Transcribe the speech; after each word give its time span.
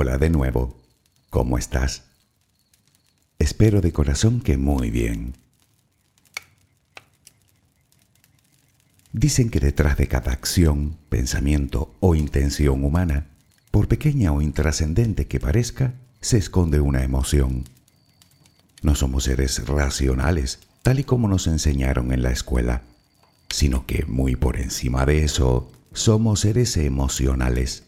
Hola 0.00 0.16
de 0.16 0.30
nuevo. 0.30 0.80
¿Cómo 1.28 1.58
estás? 1.58 2.04
Espero 3.40 3.80
de 3.80 3.92
corazón 3.92 4.40
que 4.40 4.56
muy 4.56 4.92
bien. 4.92 5.34
Dicen 9.12 9.50
que 9.50 9.58
detrás 9.58 9.96
de 9.96 10.06
cada 10.06 10.30
acción, 10.30 10.96
pensamiento 11.08 11.96
o 11.98 12.14
intención 12.14 12.84
humana, 12.84 13.26
por 13.72 13.88
pequeña 13.88 14.30
o 14.30 14.40
intrascendente 14.40 15.26
que 15.26 15.40
parezca, 15.40 15.94
se 16.20 16.38
esconde 16.38 16.78
una 16.78 17.02
emoción. 17.02 17.64
No 18.82 18.94
somos 18.94 19.24
seres 19.24 19.66
racionales, 19.66 20.60
tal 20.82 21.00
y 21.00 21.02
como 21.02 21.26
nos 21.26 21.48
enseñaron 21.48 22.12
en 22.12 22.22
la 22.22 22.30
escuela, 22.30 22.82
sino 23.50 23.84
que 23.84 24.04
muy 24.04 24.36
por 24.36 24.60
encima 24.60 25.04
de 25.06 25.24
eso, 25.24 25.72
somos 25.92 26.38
seres 26.38 26.76
emocionales 26.76 27.87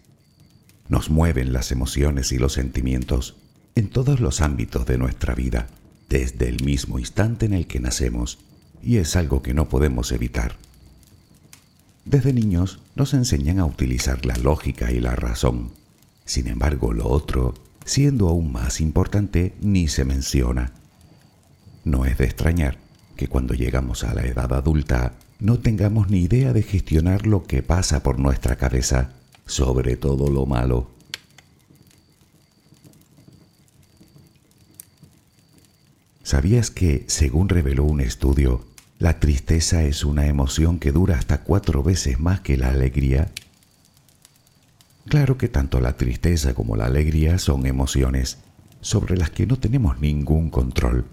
nos 0.90 1.08
mueven 1.08 1.52
las 1.52 1.70
emociones 1.70 2.32
y 2.32 2.38
los 2.38 2.52
sentimientos 2.52 3.36
en 3.76 3.88
todos 3.88 4.18
los 4.18 4.40
ámbitos 4.40 4.84
de 4.86 4.98
nuestra 4.98 5.34
vida, 5.36 5.68
desde 6.08 6.48
el 6.48 6.62
mismo 6.64 6.98
instante 6.98 7.46
en 7.46 7.54
el 7.54 7.68
que 7.68 7.78
nacemos, 7.78 8.38
y 8.82 8.96
es 8.96 9.14
algo 9.14 9.40
que 9.40 9.54
no 9.54 9.68
podemos 9.68 10.10
evitar. 10.10 10.56
Desde 12.04 12.32
niños 12.32 12.80
nos 12.96 13.14
enseñan 13.14 13.60
a 13.60 13.66
utilizar 13.66 14.26
la 14.26 14.34
lógica 14.36 14.90
y 14.90 14.98
la 14.98 15.14
razón. 15.14 15.70
Sin 16.24 16.48
embargo, 16.48 16.92
lo 16.92 17.06
otro, 17.06 17.54
siendo 17.84 18.28
aún 18.28 18.50
más 18.50 18.80
importante, 18.80 19.54
ni 19.60 19.86
se 19.86 20.04
menciona. 20.04 20.72
No 21.84 22.04
es 22.04 22.18
de 22.18 22.24
extrañar 22.24 22.78
que 23.16 23.28
cuando 23.28 23.54
llegamos 23.54 24.02
a 24.02 24.12
la 24.12 24.26
edad 24.26 24.52
adulta 24.52 25.12
no 25.38 25.60
tengamos 25.60 26.10
ni 26.10 26.22
idea 26.22 26.52
de 26.52 26.62
gestionar 26.62 27.28
lo 27.28 27.45
que 27.45 27.62
pasa 27.62 28.02
por 28.02 28.18
nuestra 28.18 28.56
cabeza 28.56 29.20
sobre 29.50 29.96
todo 29.96 30.30
lo 30.30 30.46
malo. 30.46 30.88
¿Sabías 36.23 36.70
que, 36.70 37.04
según 37.09 37.48
reveló 37.48 37.82
un 37.82 38.01
estudio, 38.01 38.65
la 39.01 39.18
tristeza 39.18 39.82
es 39.82 40.04
una 40.04 40.26
emoción 40.26 40.78
que 40.78 40.93
dura 40.93 41.16
hasta 41.16 41.43
cuatro 41.43 41.82
veces 41.82 42.21
más 42.21 42.40
que 42.40 42.56
la 42.56 42.68
alegría? 42.68 43.32
Claro 45.09 45.37
que 45.37 45.48
tanto 45.48 45.80
la 45.80 45.96
tristeza 45.96 46.54
como 46.54 46.76
la 46.76 46.87
alegría 46.87 47.38
son 47.38 47.66
emociones 47.66 48.38
sobre 48.80 49.16
las 49.16 49.30
que 49.30 49.46
no 49.46 49.59
tenemos 49.59 49.98
ningún 49.98 50.51
control, 50.51 51.06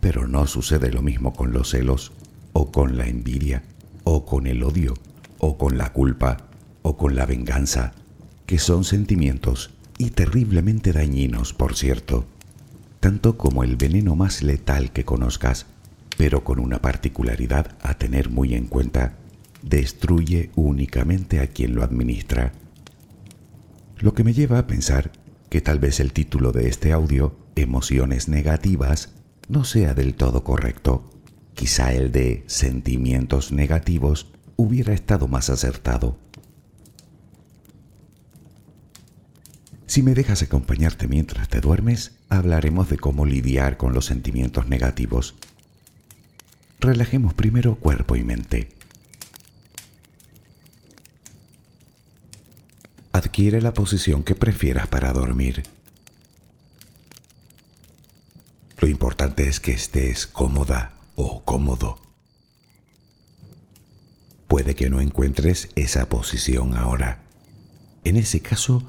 pero 0.00 0.26
no 0.26 0.48
sucede 0.48 0.90
lo 0.90 1.02
mismo 1.02 1.34
con 1.34 1.52
los 1.52 1.70
celos, 1.70 2.10
o 2.52 2.72
con 2.72 2.98
la 2.98 3.06
envidia, 3.06 3.62
o 4.02 4.26
con 4.26 4.48
el 4.48 4.64
odio, 4.64 4.94
o 5.38 5.56
con 5.56 5.78
la 5.78 5.92
culpa 5.92 6.49
o 6.90 6.96
con 6.96 7.14
la 7.14 7.24
venganza, 7.24 7.92
que 8.46 8.58
son 8.58 8.82
sentimientos 8.82 9.70
y 9.96 10.10
terriblemente 10.10 10.92
dañinos, 10.92 11.52
por 11.52 11.76
cierto, 11.76 12.24
tanto 12.98 13.38
como 13.38 13.62
el 13.62 13.76
veneno 13.76 14.16
más 14.16 14.42
letal 14.42 14.90
que 14.90 15.04
conozcas, 15.04 15.66
pero 16.16 16.42
con 16.42 16.58
una 16.58 16.82
particularidad 16.82 17.76
a 17.80 17.94
tener 17.94 18.28
muy 18.28 18.54
en 18.54 18.66
cuenta, 18.66 19.14
destruye 19.62 20.50
únicamente 20.56 21.38
a 21.38 21.46
quien 21.46 21.76
lo 21.76 21.84
administra. 21.84 22.52
Lo 23.98 24.12
que 24.14 24.24
me 24.24 24.32
lleva 24.32 24.58
a 24.58 24.66
pensar 24.66 25.12
que 25.48 25.60
tal 25.60 25.78
vez 25.78 26.00
el 26.00 26.12
título 26.12 26.50
de 26.50 26.68
este 26.68 26.92
audio, 26.92 27.36
Emociones 27.54 28.28
Negativas, 28.28 29.10
no 29.48 29.62
sea 29.62 29.94
del 29.94 30.14
todo 30.14 30.42
correcto. 30.42 31.08
Quizá 31.54 31.92
el 31.92 32.10
de 32.10 32.42
Sentimientos 32.48 33.52
Negativos 33.52 34.32
hubiera 34.56 34.92
estado 34.92 35.28
más 35.28 35.50
acertado. 35.50 36.18
Si 39.90 40.04
me 40.04 40.14
dejas 40.14 40.40
acompañarte 40.40 41.08
mientras 41.08 41.48
te 41.48 41.60
duermes, 41.60 42.12
hablaremos 42.28 42.88
de 42.88 42.96
cómo 42.96 43.26
lidiar 43.26 43.76
con 43.76 43.92
los 43.92 44.04
sentimientos 44.04 44.68
negativos. 44.68 45.34
Relajemos 46.78 47.34
primero 47.34 47.74
cuerpo 47.74 48.14
y 48.14 48.22
mente. 48.22 48.68
Adquiere 53.10 53.60
la 53.60 53.74
posición 53.74 54.22
que 54.22 54.36
prefieras 54.36 54.86
para 54.86 55.12
dormir. 55.12 55.64
Lo 58.78 58.86
importante 58.86 59.48
es 59.48 59.58
que 59.58 59.72
estés 59.72 60.28
cómoda 60.28 60.92
o 61.16 61.42
cómodo. 61.42 61.98
Puede 64.46 64.76
que 64.76 64.88
no 64.88 65.00
encuentres 65.00 65.68
esa 65.74 66.08
posición 66.08 66.76
ahora. 66.76 67.24
En 68.04 68.16
ese 68.16 68.38
caso, 68.38 68.88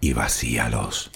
y 0.00 0.12
vacíalos. 0.12 1.10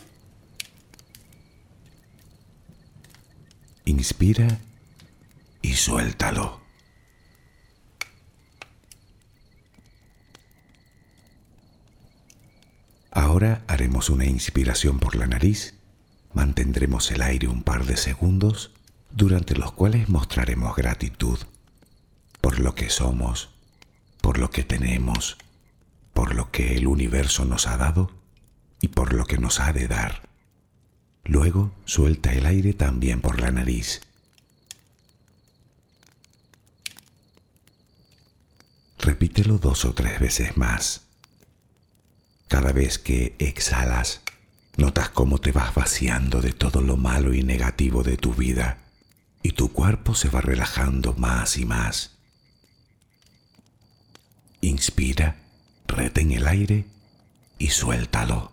Inspira 3.84 4.58
y 5.60 5.74
suéltalo. 5.74 6.60
Ahora 13.10 13.62
haremos 13.66 14.08
una 14.08 14.24
inspiración 14.24 14.98
por 14.98 15.16
la 15.16 15.26
nariz, 15.26 15.74
mantendremos 16.32 17.10
el 17.10 17.22
aire 17.22 17.48
un 17.48 17.62
par 17.62 17.84
de 17.84 17.96
segundos, 17.96 18.72
durante 19.10 19.54
los 19.54 19.72
cuales 19.72 20.08
mostraremos 20.08 20.74
gratitud 20.74 21.38
por 22.40 22.58
lo 22.58 22.74
que 22.74 22.88
somos, 22.88 23.50
por 24.22 24.38
lo 24.38 24.50
que 24.50 24.64
tenemos, 24.64 25.36
por 26.14 26.34
lo 26.34 26.50
que 26.50 26.76
el 26.76 26.86
universo 26.86 27.44
nos 27.44 27.66
ha 27.66 27.76
dado 27.76 28.21
y 28.82 28.88
por 28.88 29.14
lo 29.14 29.24
que 29.24 29.38
nos 29.38 29.60
ha 29.60 29.72
de 29.72 29.88
dar. 29.88 30.28
Luego 31.24 31.72
suelta 31.86 32.32
el 32.34 32.44
aire 32.44 32.74
también 32.74 33.22
por 33.22 33.40
la 33.40 33.50
nariz. 33.50 34.02
Repítelo 38.98 39.58
dos 39.58 39.84
o 39.84 39.94
tres 39.94 40.20
veces 40.20 40.56
más. 40.56 41.02
Cada 42.48 42.72
vez 42.72 42.98
que 42.98 43.34
exhalas, 43.38 44.20
notas 44.76 45.08
cómo 45.08 45.38
te 45.38 45.52
vas 45.52 45.74
vaciando 45.74 46.40
de 46.42 46.52
todo 46.52 46.82
lo 46.82 46.96
malo 46.96 47.32
y 47.32 47.42
negativo 47.42 48.02
de 48.02 48.16
tu 48.16 48.34
vida 48.34 48.78
y 49.42 49.52
tu 49.52 49.72
cuerpo 49.72 50.14
se 50.14 50.28
va 50.28 50.40
relajando 50.40 51.14
más 51.14 51.56
y 51.56 51.64
más. 51.64 52.10
Inspira, 54.60 55.36
retén 55.86 56.32
el 56.32 56.46
aire 56.46 56.84
y 57.58 57.70
suéltalo. 57.70 58.52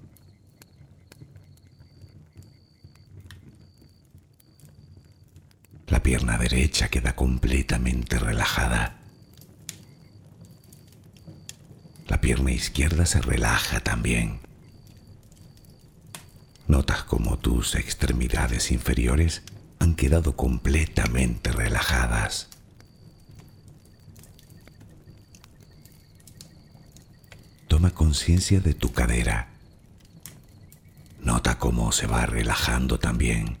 La 5.91 6.01
pierna 6.01 6.37
derecha 6.37 6.87
queda 6.87 7.17
completamente 7.17 8.17
relajada. 8.17 8.95
La 12.07 12.21
pierna 12.21 12.53
izquierda 12.53 13.05
se 13.05 13.19
relaja 13.19 13.81
también. 13.81 14.39
Notas 16.65 17.03
como 17.03 17.39
tus 17.39 17.75
extremidades 17.75 18.71
inferiores 18.71 19.43
han 19.79 19.95
quedado 19.95 20.37
completamente 20.37 21.51
relajadas. 21.51 22.47
Toma 27.67 27.89
conciencia 27.89 28.61
de 28.61 28.73
tu 28.75 28.93
cadera. 28.93 29.49
Nota 31.19 31.57
cómo 31.57 31.91
se 31.91 32.07
va 32.07 32.25
relajando 32.25 32.97
también. 32.97 33.60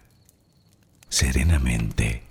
serenamente. 1.11 2.23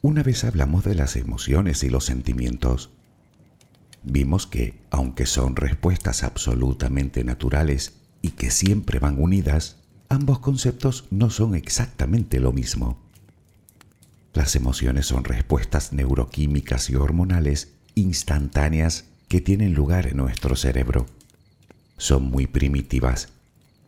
Una 0.00 0.22
vez 0.22 0.42
hablamos 0.44 0.84
de 0.84 0.94
las 0.94 1.16
emociones 1.16 1.84
y 1.84 1.90
los 1.90 2.06
sentimientos, 2.06 2.90
vimos 4.02 4.46
que, 4.46 4.80
aunque 4.90 5.26
son 5.26 5.54
respuestas 5.54 6.24
absolutamente 6.24 7.24
naturales 7.24 7.94
y 8.22 8.30
que 8.30 8.50
siempre 8.50 8.98
van 8.98 9.20
unidas, 9.20 9.76
ambos 10.08 10.38
conceptos 10.38 11.04
no 11.10 11.28
son 11.28 11.54
exactamente 11.54 12.40
lo 12.40 12.52
mismo. 12.52 12.98
Las 14.32 14.56
emociones 14.56 15.06
son 15.06 15.24
respuestas 15.24 15.92
neuroquímicas 15.92 16.88
y 16.88 16.96
hormonales 16.96 17.74
instantáneas 17.94 19.04
que 19.28 19.42
tienen 19.42 19.74
lugar 19.74 20.06
en 20.06 20.16
nuestro 20.16 20.56
cerebro 20.56 21.06
son 21.96 22.30
muy 22.30 22.46
primitivas 22.46 23.28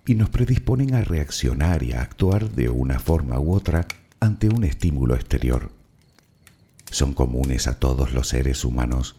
y 0.06 0.14
nos 0.14 0.30
predisponen 0.30 0.94
a 0.94 1.02
reaccionar 1.02 1.82
y 1.82 1.92
a 1.92 2.02
actuar 2.02 2.50
de 2.50 2.68
una 2.68 2.98
forma 2.98 3.40
u 3.40 3.52
otra 3.52 3.86
ante 4.20 4.48
un 4.48 4.64
estímulo 4.64 5.14
exterior. 5.14 5.70
Son 6.90 7.12
comunes 7.12 7.66
a 7.66 7.78
todos 7.78 8.12
los 8.12 8.28
seres 8.28 8.64
humanos. 8.64 9.16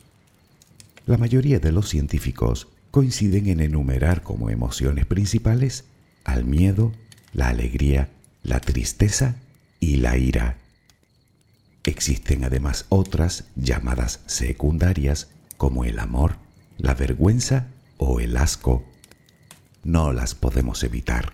La 1.05 1.17
mayoría 1.17 1.59
de 1.59 1.71
los 1.71 1.89
científicos 1.89 2.69
coinciden 2.91 3.47
en 3.47 3.59
enumerar 3.59 4.23
como 4.23 4.49
emociones 4.49 5.05
principales 5.05 5.85
al 6.23 6.45
miedo, 6.45 6.93
la 7.33 7.49
alegría, 7.49 8.09
la 8.43 8.59
tristeza 8.59 9.35
y 9.79 9.97
la 9.97 10.17
ira. 10.17 10.57
Existen 11.83 12.43
además 12.43 12.85
otras 12.89 13.45
llamadas 13.55 14.21
secundarias 14.25 15.29
como 15.57 15.85
el 15.85 15.99
amor, 15.99 16.37
la 16.77 16.93
vergüenza 16.93 17.67
o 17.97 18.19
el 18.19 18.37
asco, 18.37 18.83
no 19.83 20.13
las 20.13 20.35
podemos 20.35 20.83
evitar. 20.83 21.33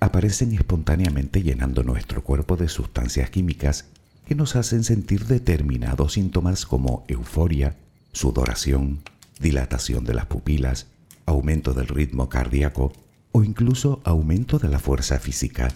Aparecen 0.00 0.52
espontáneamente 0.52 1.42
llenando 1.42 1.82
nuestro 1.82 2.22
cuerpo 2.22 2.56
de 2.56 2.68
sustancias 2.68 3.30
químicas 3.30 3.86
que 4.26 4.34
nos 4.34 4.56
hacen 4.56 4.84
sentir 4.84 5.26
determinados 5.26 6.14
síntomas 6.14 6.66
como 6.66 7.04
euforia, 7.08 7.76
sudoración, 8.12 9.02
dilatación 9.40 10.04
de 10.04 10.14
las 10.14 10.26
pupilas, 10.26 10.86
aumento 11.26 11.74
del 11.74 11.88
ritmo 11.88 12.28
cardíaco 12.28 12.92
o 13.32 13.44
incluso 13.44 14.00
aumento 14.04 14.58
de 14.58 14.68
la 14.68 14.78
fuerza 14.78 15.18
física. 15.18 15.68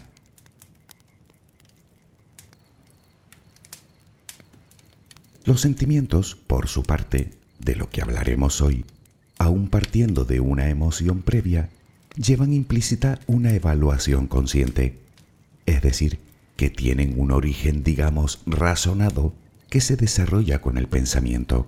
Los 5.45 5.61
sentimientos, 5.61 6.35
por 6.35 6.69
su 6.69 6.83
parte, 6.83 7.33
de 7.59 7.77
lo 7.77 7.89
que 7.91 8.03
hablaremos 8.03 8.61
hoy, 8.61 8.85
aún 9.41 9.69
partiendo 9.69 10.27
de 10.27 10.39
una 10.39 10.69
emoción 10.69 11.23
previa, 11.23 11.71
llevan 12.15 12.53
implícita 12.53 13.21
una 13.27 13.55
evaluación 13.55 14.27
consciente, 14.27 14.99
es 15.65 15.81
decir, 15.81 16.19
que 16.57 16.69
tienen 16.69 17.19
un 17.19 17.33
origen, 17.33 17.83
digamos, 17.83 18.43
razonado 18.45 19.33
que 19.71 19.81
se 19.81 19.97
desarrolla 19.97 20.61
con 20.61 20.77
el 20.77 20.89
pensamiento. 20.89 21.67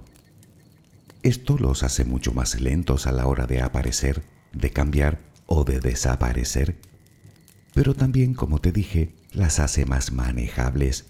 Esto 1.23 1.57
los 1.57 1.83
hace 1.83 2.05
mucho 2.05 2.35
más 2.35 2.61
lentos 2.61 3.07
a 3.07 3.12
la 3.12 3.26
hora 3.26 3.47
de 3.47 3.62
aparecer, 3.62 4.23
de 4.52 4.69
cambiar 4.69 5.21
o 5.47 5.64
de 5.64 5.81
desaparecer, 5.81 6.76
pero 7.73 7.95
también, 7.95 8.35
como 8.35 8.61
te 8.61 8.71
dije, 8.71 9.14
las 9.33 9.61
hace 9.61 9.87
más 9.87 10.12
manejables, 10.12 11.07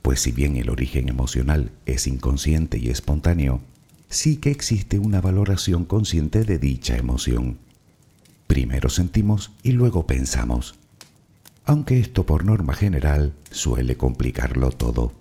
pues 0.00 0.20
si 0.20 0.32
bien 0.32 0.56
el 0.56 0.70
origen 0.70 1.10
emocional 1.10 1.72
es 1.84 2.06
inconsciente 2.06 2.78
y 2.78 2.88
espontáneo, 2.88 3.60
sí 4.08 4.36
que 4.36 4.50
existe 4.50 4.98
una 4.98 5.20
valoración 5.20 5.84
consciente 5.84 6.44
de 6.44 6.58
dicha 6.58 6.96
emoción. 6.96 7.58
Primero 8.46 8.88
sentimos 8.88 9.52
y 9.62 9.72
luego 9.72 10.06
pensamos, 10.06 10.76
aunque 11.64 11.98
esto 11.98 12.24
por 12.24 12.44
norma 12.44 12.74
general 12.74 13.34
suele 13.50 13.96
complicarlo 13.96 14.70
todo. 14.70 15.12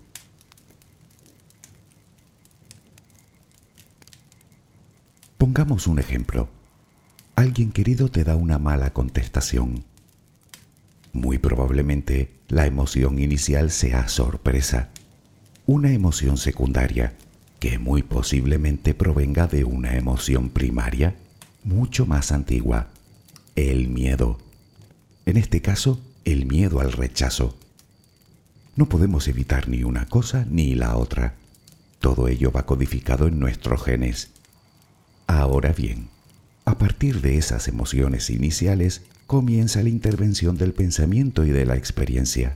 Pongamos 5.37 5.87
un 5.87 5.99
ejemplo. 5.99 6.49
Alguien 7.35 7.71
querido 7.71 8.09
te 8.09 8.23
da 8.23 8.35
una 8.35 8.57
mala 8.57 8.93
contestación. 8.93 9.83
Muy 11.13 11.37
probablemente 11.37 12.35
la 12.47 12.65
emoción 12.65 13.19
inicial 13.19 13.71
sea 13.71 14.07
sorpresa, 14.07 14.89
una 15.65 15.91
emoción 15.91 16.37
secundaria 16.37 17.15
que 17.65 17.79
muy 17.79 18.03
posiblemente 18.03 18.93
provenga 18.93 19.47
de 19.47 19.63
una 19.63 19.97
emoción 19.97 20.51
primaria 20.51 21.15
mucho 21.63 22.05
más 22.05 22.31
antigua, 22.31 22.89
el 23.55 23.87
miedo. 23.87 24.37
En 25.25 25.35
este 25.35 25.63
caso, 25.63 25.99
el 26.25 26.45
miedo 26.45 26.79
al 26.79 26.91
rechazo. 26.91 27.57
No 28.75 28.87
podemos 28.87 29.27
evitar 29.27 29.67
ni 29.67 29.83
una 29.83 30.05
cosa 30.05 30.45
ni 30.47 30.75
la 30.75 30.95
otra. 30.95 31.33
Todo 31.99 32.27
ello 32.27 32.51
va 32.51 32.67
codificado 32.67 33.25
en 33.25 33.39
nuestros 33.39 33.83
genes. 33.83 34.29
Ahora 35.25 35.73
bien, 35.73 36.09
a 36.65 36.77
partir 36.77 37.19
de 37.21 37.39
esas 37.39 37.67
emociones 37.67 38.29
iniciales 38.29 39.01
comienza 39.25 39.81
la 39.81 39.89
intervención 39.89 40.55
del 40.55 40.73
pensamiento 40.73 41.43
y 41.43 41.49
de 41.49 41.65
la 41.65 41.77
experiencia. 41.77 42.53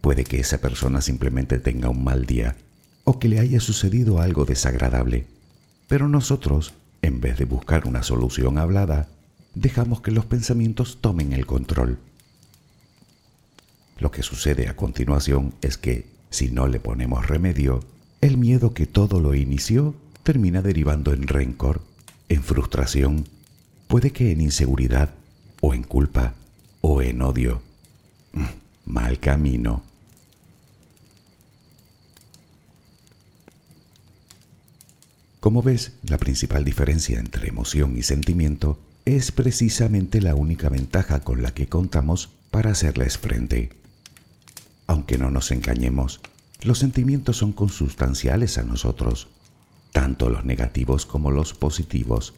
Puede 0.00 0.24
que 0.24 0.40
esa 0.40 0.56
persona 0.56 1.02
simplemente 1.02 1.58
tenga 1.58 1.90
un 1.90 2.02
mal 2.02 2.24
día 2.24 2.56
o 3.04 3.18
que 3.18 3.28
le 3.28 3.40
haya 3.40 3.60
sucedido 3.60 4.20
algo 4.20 4.44
desagradable. 4.44 5.26
Pero 5.88 6.08
nosotros, 6.08 6.74
en 7.02 7.20
vez 7.20 7.38
de 7.38 7.44
buscar 7.44 7.86
una 7.86 8.02
solución 8.02 8.58
hablada, 8.58 9.08
dejamos 9.54 10.00
que 10.00 10.10
los 10.10 10.26
pensamientos 10.26 10.98
tomen 11.00 11.32
el 11.32 11.46
control. 11.46 11.98
Lo 13.98 14.10
que 14.10 14.22
sucede 14.22 14.68
a 14.68 14.76
continuación 14.76 15.54
es 15.62 15.76
que, 15.76 16.06
si 16.30 16.50
no 16.50 16.68
le 16.68 16.80
ponemos 16.80 17.26
remedio, 17.26 17.80
el 18.20 18.36
miedo 18.36 18.72
que 18.72 18.86
todo 18.86 19.20
lo 19.20 19.34
inició 19.34 19.94
termina 20.22 20.62
derivando 20.62 21.12
en 21.12 21.26
rencor 21.26 21.82
en 22.30 22.44
frustración, 22.44 23.26
puede 23.88 24.12
que 24.12 24.30
en 24.30 24.40
inseguridad, 24.40 25.10
o 25.60 25.74
en 25.74 25.82
culpa, 25.82 26.34
o 26.80 27.02
en 27.02 27.20
odio. 27.20 27.60
Mm, 28.32 28.44
mal 28.86 29.18
camino. 29.18 29.82
Como 35.40 35.62
ves, 35.62 35.92
la 36.02 36.18
principal 36.18 36.66
diferencia 36.66 37.18
entre 37.18 37.48
emoción 37.48 37.96
y 37.96 38.02
sentimiento 38.02 38.78
es 39.06 39.32
precisamente 39.32 40.20
la 40.20 40.34
única 40.34 40.68
ventaja 40.68 41.20
con 41.20 41.42
la 41.42 41.54
que 41.54 41.66
contamos 41.66 42.28
para 42.50 42.72
hacerles 42.72 43.16
frente. 43.16 43.70
Aunque 44.86 45.16
no 45.16 45.30
nos 45.30 45.50
engañemos, 45.50 46.20
los 46.60 46.78
sentimientos 46.78 47.38
son 47.38 47.54
consustanciales 47.54 48.58
a 48.58 48.64
nosotros, 48.64 49.28
tanto 49.92 50.28
los 50.28 50.44
negativos 50.44 51.06
como 51.06 51.30
los 51.30 51.54
positivos. 51.54 52.34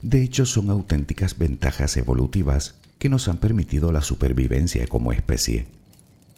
De 0.00 0.22
hecho, 0.22 0.46
son 0.46 0.70
auténticas 0.70 1.36
ventajas 1.36 1.96
evolutivas 1.96 2.76
que 3.00 3.08
nos 3.08 3.26
han 3.26 3.38
permitido 3.38 3.90
la 3.90 4.00
supervivencia 4.00 4.86
como 4.86 5.12
especie. 5.12 5.66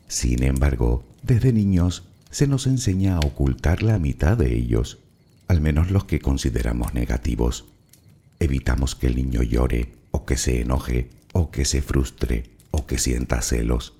Sin 0.09 0.45
embargo, 0.45 1.05
desde 1.23 1.53
niños 1.53 2.05
se 2.31 2.47
nos 2.47 2.67
enseña 2.67 3.17
a 3.17 3.21
ocultar 3.21 3.83
la 3.83 3.99
mitad 3.99 4.39
de 4.39 4.57
ellos 4.57 5.04
al 5.49 5.61
menos 5.61 5.91
los 5.91 6.05
que 6.05 6.21
consideramos 6.21 6.95
negativos. 6.95 7.67
Evitamos 8.41 8.95
que 8.95 9.07
el 9.07 9.17
niño 9.17 9.43
llore 9.43 9.93
o 10.11 10.25
que 10.25 10.37
se 10.37 10.61
enoje 10.61 11.11
o 11.33 11.51
que 11.51 11.65
se 11.65 11.83
frustre 11.83 12.45
o 12.71 12.87
que 12.87 12.99
sienta 12.99 13.43
celos, 13.43 13.95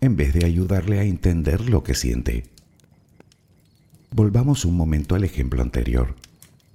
en 0.00 0.16
vez 0.16 0.32
de 0.34 0.44
ayudarle 0.44 0.98
a 0.98 1.04
entender 1.04 1.68
lo 1.68 1.82
que 1.82 1.94
siente. 1.94 2.44
Volvamos 4.10 4.64
un 4.64 4.76
momento 4.76 5.14
al 5.14 5.24
ejemplo 5.24 5.62
anterior. 5.62 6.16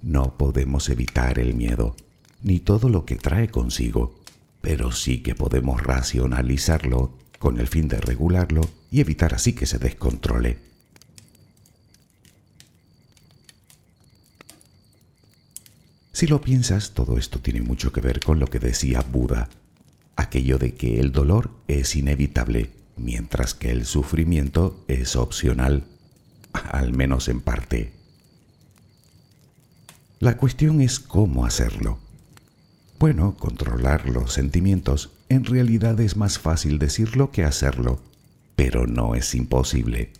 No 0.02 0.36
podemos 0.36 0.88
evitar 0.88 1.38
el 1.38 1.54
miedo, 1.54 1.94
ni 2.42 2.58
todo 2.58 2.88
lo 2.88 3.04
que 3.04 3.16
trae 3.16 3.48
consigo, 3.48 4.14
pero 4.60 4.92
sí 4.92 5.22
que 5.22 5.34
podemos 5.34 5.82
racionalizarlo 5.82 7.12
con 7.38 7.60
el 7.60 7.68
fin 7.68 7.88
de 7.88 8.00
regularlo 8.00 8.68
y 8.90 9.00
evitar 9.00 9.34
así 9.34 9.52
que 9.52 9.66
se 9.66 9.78
descontrole. 9.78 10.58
Si 16.18 16.26
lo 16.26 16.40
piensas, 16.40 16.94
todo 16.94 17.16
esto 17.16 17.38
tiene 17.38 17.62
mucho 17.62 17.92
que 17.92 18.00
ver 18.00 18.18
con 18.18 18.40
lo 18.40 18.48
que 18.48 18.58
decía 18.58 19.02
Buda, 19.08 19.48
aquello 20.16 20.58
de 20.58 20.74
que 20.74 20.98
el 20.98 21.12
dolor 21.12 21.52
es 21.68 21.94
inevitable, 21.94 22.72
mientras 22.96 23.54
que 23.54 23.70
el 23.70 23.86
sufrimiento 23.86 24.84
es 24.88 25.14
opcional, 25.14 25.84
al 26.52 26.92
menos 26.92 27.28
en 27.28 27.40
parte. 27.40 27.92
La 30.18 30.36
cuestión 30.36 30.80
es 30.80 30.98
cómo 30.98 31.46
hacerlo. 31.46 32.00
Bueno, 32.98 33.36
controlar 33.36 34.08
los 34.08 34.32
sentimientos 34.32 35.12
en 35.28 35.44
realidad 35.44 36.00
es 36.00 36.16
más 36.16 36.40
fácil 36.40 36.80
decirlo 36.80 37.30
que 37.30 37.44
hacerlo, 37.44 38.00
pero 38.56 38.88
no 38.88 39.14
es 39.14 39.36
imposible. 39.36 40.10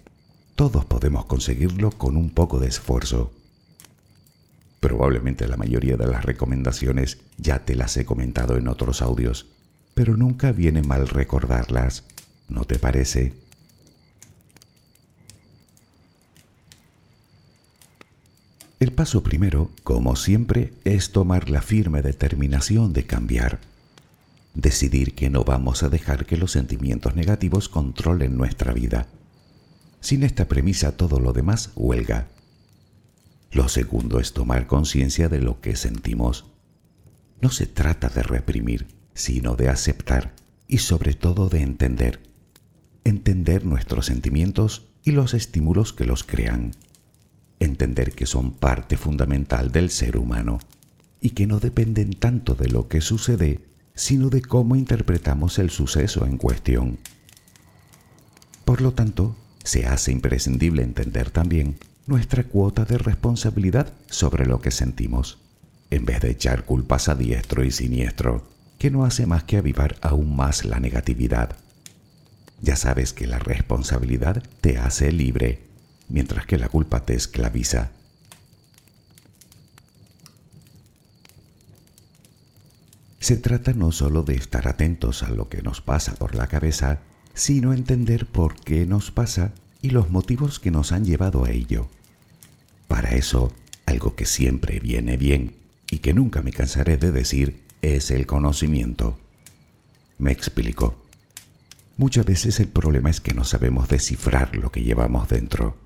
Todos 0.55 0.85
podemos 0.85 1.25
conseguirlo 1.25 1.91
con 1.91 2.17
un 2.17 2.31
poco 2.31 2.61
de 2.61 2.69
esfuerzo. 2.69 3.33
Probablemente 4.81 5.49
la 5.49 5.57
mayoría 5.57 5.97
de 5.97 6.07
las 6.07 6.25
recomendaciones 6.25 7.19
ya 7.37 7.65
te 7.65 7.75
las 7.75 7.97
he 7.97 8.05
comentado 8.05 8.57
en 8.57 8.69
otros 8.69 9.03
audios, 9.03 9.47
pero 9.95 10.17
nunca 10.17 10.53
viene 10.53 10.83
mal 10.83 11.09
recordarlas, 11.09 12.05
¿no 12.49 12.65
te 12.65 12.79
parece? 12.79 13.35
El 18.79 18.93
paso 18.93 19.25
primero, 19.25 19.73
como 19.83 20.15
siempre, 20.15 20.73
es 20.85 21.11
tomar 21.11 21.51
la 21.51 21.63
firme 21.63 22.01
determinación 22.01 22.93
de 22.93 23.05
cambiar. 23.05 23.59
Decidir 24.55 25.17
que 25.17 25.31
no 25.31 25.43
vamos 25.43 25.83
a 25.83 25.89
dejar 25.89 26.27
que 26.27 26.37
los 26.37 26.53
sentimientos 26.53 27.17
negativos 27.17 27.69
controlen 27.69 28.37
nuestra 28.37 28.73
vida. 28.73 29.09
Sin 30.01 30.23
esta 30.23 30.47
premisa 30.47 30.97
todo 30.97 31.19
lo 31.19 31.33
demás 31.33 31.73
huelga. 31.75 32.29
Lo 33.51 33.69
segundo 33.69 34.21
es 34.21 34.33
tomar 34.33 34.67
conciencia 34.67 35.29
de 35.29 35.41
lo 35.41 35.61
que 35.61 35.75
sentimos. 35.77 36.47
No 37.41 37.51
se 37.51 37.67
trata 37.67 38.09
de 38.09 38.23
reprimir, 38.23 38.87
sino 39.15 39.57
de 39.57 39.69
aceptar 39.69 40.35
y 40.67 40.79
sobre 40.79 41.15
todo 41.15 41.49
de 41.49 41.63
entender. 41.63 42.21
Entender 43.05 43.65
nuestros 43.65 44.07
sentimientos 44.07 44.89
y 45.03 45.13
los 45.13 45.33
estímulos 45.33 45.93
que 45.93 46.05
los 46.05 46.25
crean. 46.25 46.73
Entender 47.59 48.13
que 48.13 48.27
son 48.27 48.53
parte 48.53 48.97
fundamental 48.97 49.73
del 49.73 49.91
ser 49.91 50.19
humano 50.19 50.59
y 51.21 51.31
que 51.31 51.47
no 51.47 51.59
dependen 51.59 52.13
tanto 52.13 52.55
de 52.55 52.69
lo 52.69 52.89
que 52.89 53.01
sucede, 53.01 53.61
sino 53.95 54.29
de 54.29 54.43
cómo 54.43 54.77
interpretamos 54.77 55.59
el 55.59 55.71
suceso 55.71 56.27
en 56.27 56.37
cuestión. 56.37 56.99
Por 58.65 58.83
lo 58.83 58.93
tanto, 58.93 59.35
se 59.65 59.87
hace 59.87 60.13
imprescindible 60.13 60.83
entender 60.83 61.31
también 61.31 61.79
nuestra 62.09 62.45
cuota 62.45 62.87
de 62.87 62.97
responsabilidad 62.97 63.93
sobre 64.09 64.47
lo 64.47 64.63
que 64.63 64.71
sentimos, 64.71 65.39
en 65.91 66.07
vez 66.07 66.23
de 66.23 66.31
echar 66.31 66.65
culpas 66.65 67.11
a 67.11 67.15
diestro 67.15 67.65
y 67.65 67.71
siniestro, 67.71 68.49
que 68.79 68.91
no 68.91 69.05
hace 69.05 69.27
más 69.27 69.45
que 69.45 69.59
avivar 69.59 69.97
aún 70.01 70.35
más 70.35 70.65
la 70.65 70.81
negatividad. 70.81 71.57
Ya 72.63 72.77
sabes 72.77 73.13
que 73.13 73.27
la 73.27 73.39
responsabilidad 73.39 74.43
te 74.63 74.79
hace 74.79 75.13
libre, 75.13 75.61
mientras 76.09 76.47
que 76.47 76.57
la 76.57 76.71
culpa 76.71 77.05
te 77.05 77.15
esclaviza. 77.15 77.91
Se 83.21 83.37
trata 83.37 83.75
no 83.75 83.93
solo 83.93 84.23
de 84.23 84.35
estar 84.35 84.67
atentos 84.67 85.23
a 85.23 85.29
lo 85.29 85.51
que 85.51 85.61
nos 85.61 85.83
pasa 85.83 86.15
por 86.15 86.35
la 86.35 86.47
cabeza, 86.47 87.01
sino 87.35 87.75
entender 87.75 88.25
por 88.25 88.55
qué 88.55 88.87
nos 88.87 89.11
pasa 89.11 89.53
y 89.83 89.91
los 89.91 90.09
motivos 90.09 90.59
que 90.59 90.71
nos 90.71 90.93
han 90.93 91.05
llevado 91.05 91.45
a 91.45 91.51
ello. 91.51 91.91
Para 92.89 93.11
eso, 93.11 93.53
algo 93.87 94.17
que 94.17 94.27
siempre 94.27 94.81
viene 94.81 95.17
bien 95.17 95.55
y 95.91 95.99
que 95.99 96.15
nunca 96.15 96.43
me 96.43 96.53
cansaré 96.53 96.97
de 96.97 97.13
decir 97.13 97.63
es 97.83 98.11
el 98.11 98.27
conocimiento. 98.27 99.19
Me 100.19 100.33
explico. 100.33 101.05
Muchas 101.97 102.27
veces 102.27 102.61
el 102.61 102.69
problema 102.69 103.11
es 103.11 103.21
que 103.21 103.35
no 103.35 103.45
sabemos 103.45 103.89
descifrar 103.89 104.57
lo 104.57 104.73
que 104.73 104.83
llevamos 104.83 105.29
dentro. 105.29 105.77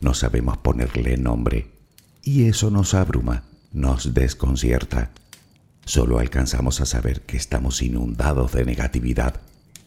No 0.00 0.14
sabemos 0.14 0.56
ponerle 0.58 1.16
nombre. 1.16 1.70
Y 2.22 2.44
eso 2.44 2.70
nos 2.70 2.94
abruma, 2.94 3.44
nos 3.72 4.14
desconcierta. 4.14 5.10
Solo 5.84 6.18
alcanzamos 6.18 6.80
a 6.80 6.86
saber 6.86 7.22
que 7.22 7.36
estamos 7.36 7.80
inundados 7.82 8.52
de 8.52 8.64
negatividad. 8.64 9.40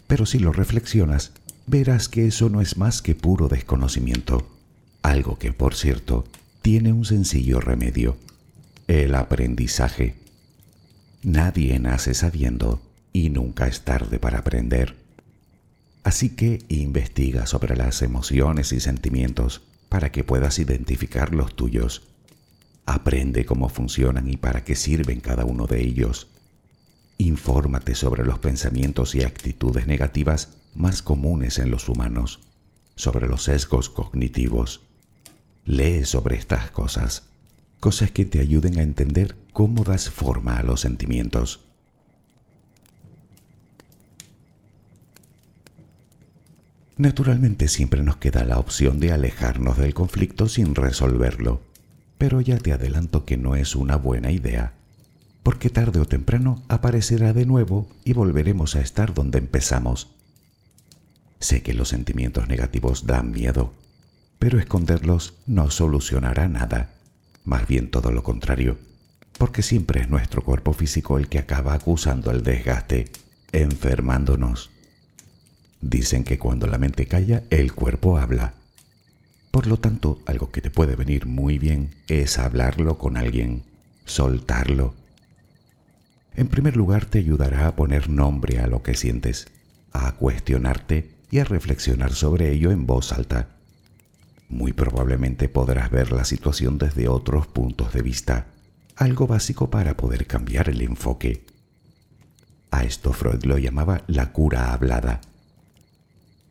Pero 0.07 0.25
si 0.25 0.39
lo 0.39 0.53
reflexionas, 0.53 1.33
verás 1.67 2.09
que 2.09 2.25
eso 2.25 2.49
no 2.49 2.61
es 2.61 2.77
más 2.77 3.01
que 3.01 3.15
puro 3.15 3.47
desconocimiento. 3.47 4.47
Algo 5.03 5.37
que, 5.37 5.53
por 5.53 5.75
cierto, 5.75 6.25
tiene 6.61 6.91
un 6.91 7.05
sencillo 7.05 7.61
remedio, 7.61 8.17
el 8.87 9.15
aprendizaje. 9.15 10.15
Nadie 11.23 11.79
nace 11.79 12.13
sabiendo 12.13 12.81
y 13.13 13.29
nunca 13.29 13.67
es 13.67 13.81
tarde 13.81 14.19
para 14.19 14.39
aprender. 14.39 14.97
Así 16.03 16.29
que 16.29 16.63
investiga 16.69 17.45
sobre 17.45 17.75
las 17.75 18.01
emociones 18.01 18.73
y 18.73 18.79
sentimientos 18.79 19.61
para 19.87 20.11
que 20.11 20.23
puedas 20.23 20.59
identificar 20.59 21.33
los 21.33 21.55
tuyos. 21.55 22.03
Aprende 22.85 23.45
cómo 23.45 23.69
funcionan 23.69 24.27
y 24.29 24.37
para 24.37 24.63
qué 24.63 24.75
sirven 24.75 25.21
cada 25.21 25.45
uno 25.45 25.65
de 25.65 25.81
ellos. 25.81 26.27
Infórmate 27.17 27.95
sobre 27.95 28.25
los 28.25 28.39
pensamientos 28.39 29.15
y 29.15 29.23
actitudes 29.23 29.87
negativas 29.87 30.57
más 30.75 31.01
comunes 31.01 31.57
en 31.59 31.71
los 31.71 31.89
humanos, 31.89 32.41
sobre 32.95 33.27
los 33.27 33.43
sesgos 33.43 33.89
cognitivos, 33.89 34.88
Lee 35.69 36.03
sobre 36.03 36.35
estas 36.35 36.71
cosas, 36.71 37.25
cosas 37.79 38.09
que 38.09 38.25
te 38.25 38.39
ayuden 38.39 38.79
a 38.79 38.81
entender 38.81 39.35
cómo 39.53 39.83
das 39.83 40.09
forma 40.09 40.57
a 40.57 40.63
los 40.63 40.81
sentimientos. 40.81 41.59
Naturalmente 46.97 47.67
siempre 47.67 48.01
nos 48.01 48.17
queda 48.17 48.45
la 48.45 48.57
opción 48.57 48.99
de 48.99 49.11
alejarnos 49.11 49.77
del 49.77 49.93
conflicto 49.93 50.49
sin 50.49 50.73
resolverlo, 50.73 51.61
pero 52.17 52.41
ya 52.41 52.57
te 52.57 52.73
adelanto 52.73 53.25
que 53.25 53.37
no 53.37 53.55
es 53.55 53.75
una 53.75 53.95
buena 53.95 54.31
idea, 54.31 54.73
porque 55.43 55.69
tarde 55.69 55.99
o 55.99 56.05
temprano 56.05 56.63
aparecerá 56.67 57.31
de 57.31 57.45
nuevo 57.45 57.87
y 58.03 58.13
volveremos 58.13 58.75
a 58.75 58.81
estar 58.81 59.13
donde 59.13 59.37
empezamos. 59.37 60.15
Sé 61.39 61.61
que 61.61 61.75
los 61.75 61.89
sentimientos 61.89 62.47
negativos 62.47 63.05
dan 63.05 63.29
miedo, 63.29 63.75
pero 64.39 64.57
esconderlos 64.57 65.35
no 65.45 65.69
solucionará 65.69 66.47
nada, 66.47 66.93
más 67.43 67.67
bien 67.67 67.91
todo 67.91 68.11
lo 68.11 68.23
contrario, 68.23 68.77
porque 69.37 69.61
siempre 69.61 70.01
es 70.01 70.09
nuestro 70.09 70.43
cuerpo 70.43 70.73
físico 70.73 71.17
el 71.17 71.27
que 71.27 71.39
acaba 71.39 71.73
acusando 71.73 72.31
el 72.31 72.43
desgaste, 72.43 73.11
enfermándonos. 73.51 74.71
Dicen 75.81 76.23
que 76.23 76.39
cuando 76.39 76.67
la 76.67 76.77
mente 76.77 77.05
calla, 77.05 77.43
el 77.49 77.73
cuerpo 77.73 78.17
habla. 78.17 78.53
Por 79.51 79.67
lo 79.67 79.77
tanto, 79.77 80.19
algo 80.25 80.51
que 80.51 80.61
te 80.61 80.71
puede 80.71 80.95
venir 80.95 81.25
muy 81.25 81.57
bien 81.57 81.95
es 82.07 82.37
hablarlo 82.37 82.97
con 82.97 83.17
alguien, 83.17 83.63
soltarlo. 84.05 84.93
En 86.35 86.47
primer 86.47 86.77
lugar, 86.77 87.05
te 87.05 87.19
ayudará 87.19 87.67
a 87.67 87.75
poner 87.75 88.09
nombre 88.09 88.59
a 88.59 88.67
lo 88.67 88.83
que 88.83 88.95
sientes, 88.95 89.47
a 89.91 90.13
cuestionarte 90.13 91.09
y 91.31 91.39
a 91.39 91.43
reflexionar 91.43 92.13
sobre 92.13 92.51
ello 92.51 92.71
en 92.71 92.85
voz 92.85 93.11
alta. 93.11 93.58
Muy 94.49 94.73
probablemente 94.73 95.47
podrás 95.47 95.91
ver 95.91 96.11
la 96.11 96.25
situación 96.25 96.79
desde 96.79 97.07
otros 97.07 97.45
puntos 97.45 97.93
de 97.93 98.01
vista, 98.01 98.47
algo 98.95 99.27
básico 99.27 99.69
para 99.69 99.95
poder 99.95 100.25
cambiar 100.25 100.69
el 100.69 100.81
enfoque. 100.81 101.45
A 102.71 102.83
esto 102.83 103.13
Freud 103.13 103.43
lo 103.43 103.57
llamaba 103.59 104.03
la 104.07 104.31
cura 104.31 104.73
hablada. 104.73 105.21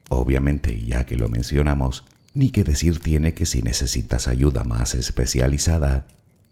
Obviamente, 0.09 0.81
ya 0.85 1.05
que 1.05 1.17
lo 1.17 1.29
mencionamos, 1.29 2.05
ni 2.35 2.51
que 2.51 2.63
decir 2.63 3.01
tiene 3.01 3.35
que 3.35 3.47
si 3.47 3.63
necesitas 3.63 4.29
ayuda 4.29 4.63
más 4.63 4.95
especializada, 4.95 6.07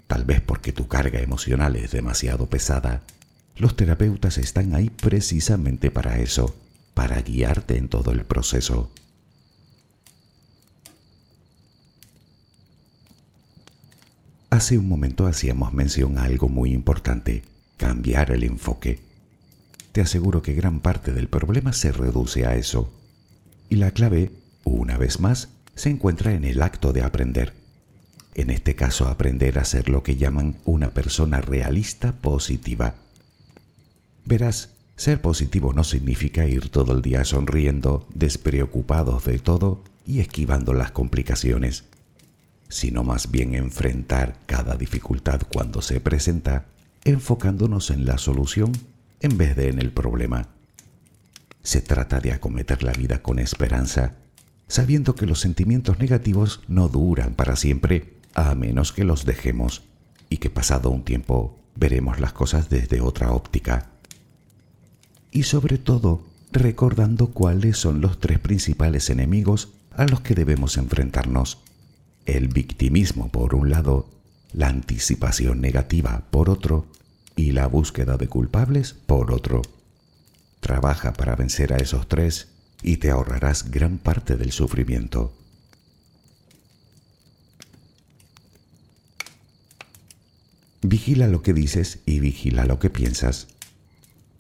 tal 0.08 0.24
vez 0.24 0.40
porque 0.40 0.72
tu 0.72 0.88
carga 0.88 1.20
emocional 1.20 1.76
es 1.76 1.92
demasiado 1.92 2.50
pesada, 2.50 3.02
los 3.56 3.76
terapeutas 3.76 4.36
están 4.36 4.74
ahí 4.74 4.90
precisamente 4.90 5.90
para 5.90 6.18
eso, 6.18 6.54
para 6.92 7.22
guiarte 7.22 7.78
en 7.78 7.88
todo 7.88 8.10
el 8.10 8.24
proceso. 8.24 8.90
Hace 14.56 14.78
un 14.78 14.88
momento 14.88 15.26
hacíamos 15.26 15.74
mención 15.74 16.16
a 16.16 16.22
algo 16.22 16.48
muy 16.48 16.72
importante, 16.72 17.42
cambiar 17.76 18.30
el 18.30 18.42
enfoque. 18.42 19.00
Te 19.92 20.00
aseguro 20.00 20.40
que 20.40 20.54
gran 20.54 20.80
parte 20.80 21.12
del 21.12 21.28
problema 21.28 21.74
se 21.74 21.92
reduce 21.92 22.46
a 22.46 22.56
eso. 22.56 22.90
Y 23.68 23.76
la 23.76 23.90
clave, 23.90 24.30
una 24.64 24.96
vez 24.96 25.20
más, 25.20 25.50
se 25.74 25.90
encuentra 25.90 26.32
en 26.32 26.44
el 26.44 26.62
acto 26.62 26.94
de 26.94 27.02
aprender. 27.02 27.52
En 28.34 28.48
este 28.48 28.74
caso, 28.74 29.08
aprender 29.08 29.58
a 29.58 29.64
ser 29.66 29.90
lo 29.90 30.02
que 30.02 30.16
llaman 30.16 30.56
una 30.64 30.88
persona 30.88 31.42
realista 31.42 32.12
positiva. 32.12 32.94
Verás, 34.24 34.70
ser 34.96 35.20
positivo 35.20 35.74
no 35.74 35.84
significa 35.84 36.46
ir 36.46 36.70
todo 36.70 36.94
el 36.94 37.02
día 37.02 37.26
sonriendo, 37.26 38.08
despreocupados 38.14 39.26
de 39.26 39.38
todo 39.38 39.84
y 40.06 40.20
esquivando 40.20 40.72
las 40.72 40.92
complicaciones, 40.92 41.84
sino 42.68 43.04
más 43.04 43.30
bien 43.30 43.54
enfrentar 43.54 44.36
cada 44.46 44.76
dificultad 44.76 45.40
cuando 45.52 45.82
se 45.82 46.00
presenta, 46.00 46.66
enfocándonos 47.04 47.90
en 47.90 48.04
la 48.04 48.18
solución 48.18 48.72
en 49.20 49.36
vez 49.38 49.56
de 49.56 49.68
en 49.68 49.78
el 49.78 49.92
problema. 49.92 50.48
Se 51.62 51.80
trata 51.80 52.20
de 52.20 52.32
acometer 52.32 52.82
la 52.82 52.92
vida 52.92 53.22
con 53.22 53.38
esperanza 53.38 54.14
sabiendo 54.68 55.14
que 55.14 55.26
los 55.26 55.40
sentimientos 55.40 55.98
negativos 55.98 56.60
no 56.68 56.88
duran 56.88 57.34
para 57.34 57.56
siempre 57.56 58.14
a 58.34 58.54
menos 58.54 58.92
que 58.92 59.04
los 59.04 59.24
dejemos 59.24 59.82
y 60.28 60.38
que 60.38 60.50
pasado 60.50 60.90
un 60.90 61.04
tiempo 61.04 61.58
veremos 61.76 62.20
las 62.20 62.32
cosas 62.32 62.68
desde 62.68 63.00
otra 63.00 63.32
óptica. 63.32 63.90
Y 65.30 65.44
sobre 65.44 65.78
todo, 65.78 66.24
recordando 66.52 67.28
cuáles 67.28 67.78
son 67.78 68.00
los 68.00 68.18
tres 68.18 68.38
principales 68.38 69.10
enemigos 69.10 69.72
a 69.92 70.06
los 70.06 70.20
que 70.20 70.34
debemos 70.34 70.76
enfrentarnos. 70.76 71.58
El 72.26 72.48
victimismo 72.48 73.28
por 73.28 73.54
un 73.54 73.70
lado, 73.70 74.10
la 74.52 74.66
anticipación 74.66 75.60
negativa 75.60 76.24
por 76.32 76.50
otro 76.50 76.86
y 77.36 77.52
la 77.52 77.68
búsqueda 77.68 78.16
de 78.16 78.26
culpables 78.26 78.94
por 78.94 79.32
otro. 79.32 79.62
Trabaja 80.58 81.12
para 81.12 81.36
vencer 81.36 81.72
a 81.72 81.76
esos 81.76 82.08
tres 82.08 82.48
y 82.82 82.96
te 82.96 83.10
ahorrarás 83.10 83.70
gran 83.70 83.98
parte 83.98 84.36
del 84.36 84.50
sufrimiento. 84.50 85.32
Vigila 90.82 91.28
lo 91.28 91.42
que 91.42 91.52
dices 91.52 92.00
y 92.06 92.18
vigila 92.18 92.64
lo 92.64 92.80
que 92.80 92.90
piensas. 92.90 93.46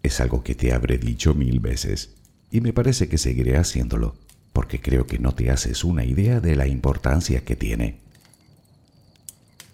Es 0.02 0.20
algo 0.20 0.42
que 0.42 0.56
te 0.56 0.72
habré 0.72 0.98
dicho 0.98 1.34
mil 1.34 1.60
veces 1.60 2.10
y 2.50 2.60
me 2.60 2.72
parece 2.72 3.08
que 3.08 3.18
seguiré 3.18 3.56
haciéndolo 3.56 4.25
porque 4.56 4.80
creo 4.80 5.06
que 5.06 5.18
no 5.18 5.34
te 5.34 5.50
haces 5.50 5.84
una 5.84 6.06
idea 6.06 6.40
de 6.40 6.56
la 6.56 6.66
importancia 6.66 7.44
que 7.44 7.56
tiene. 7.56 7.98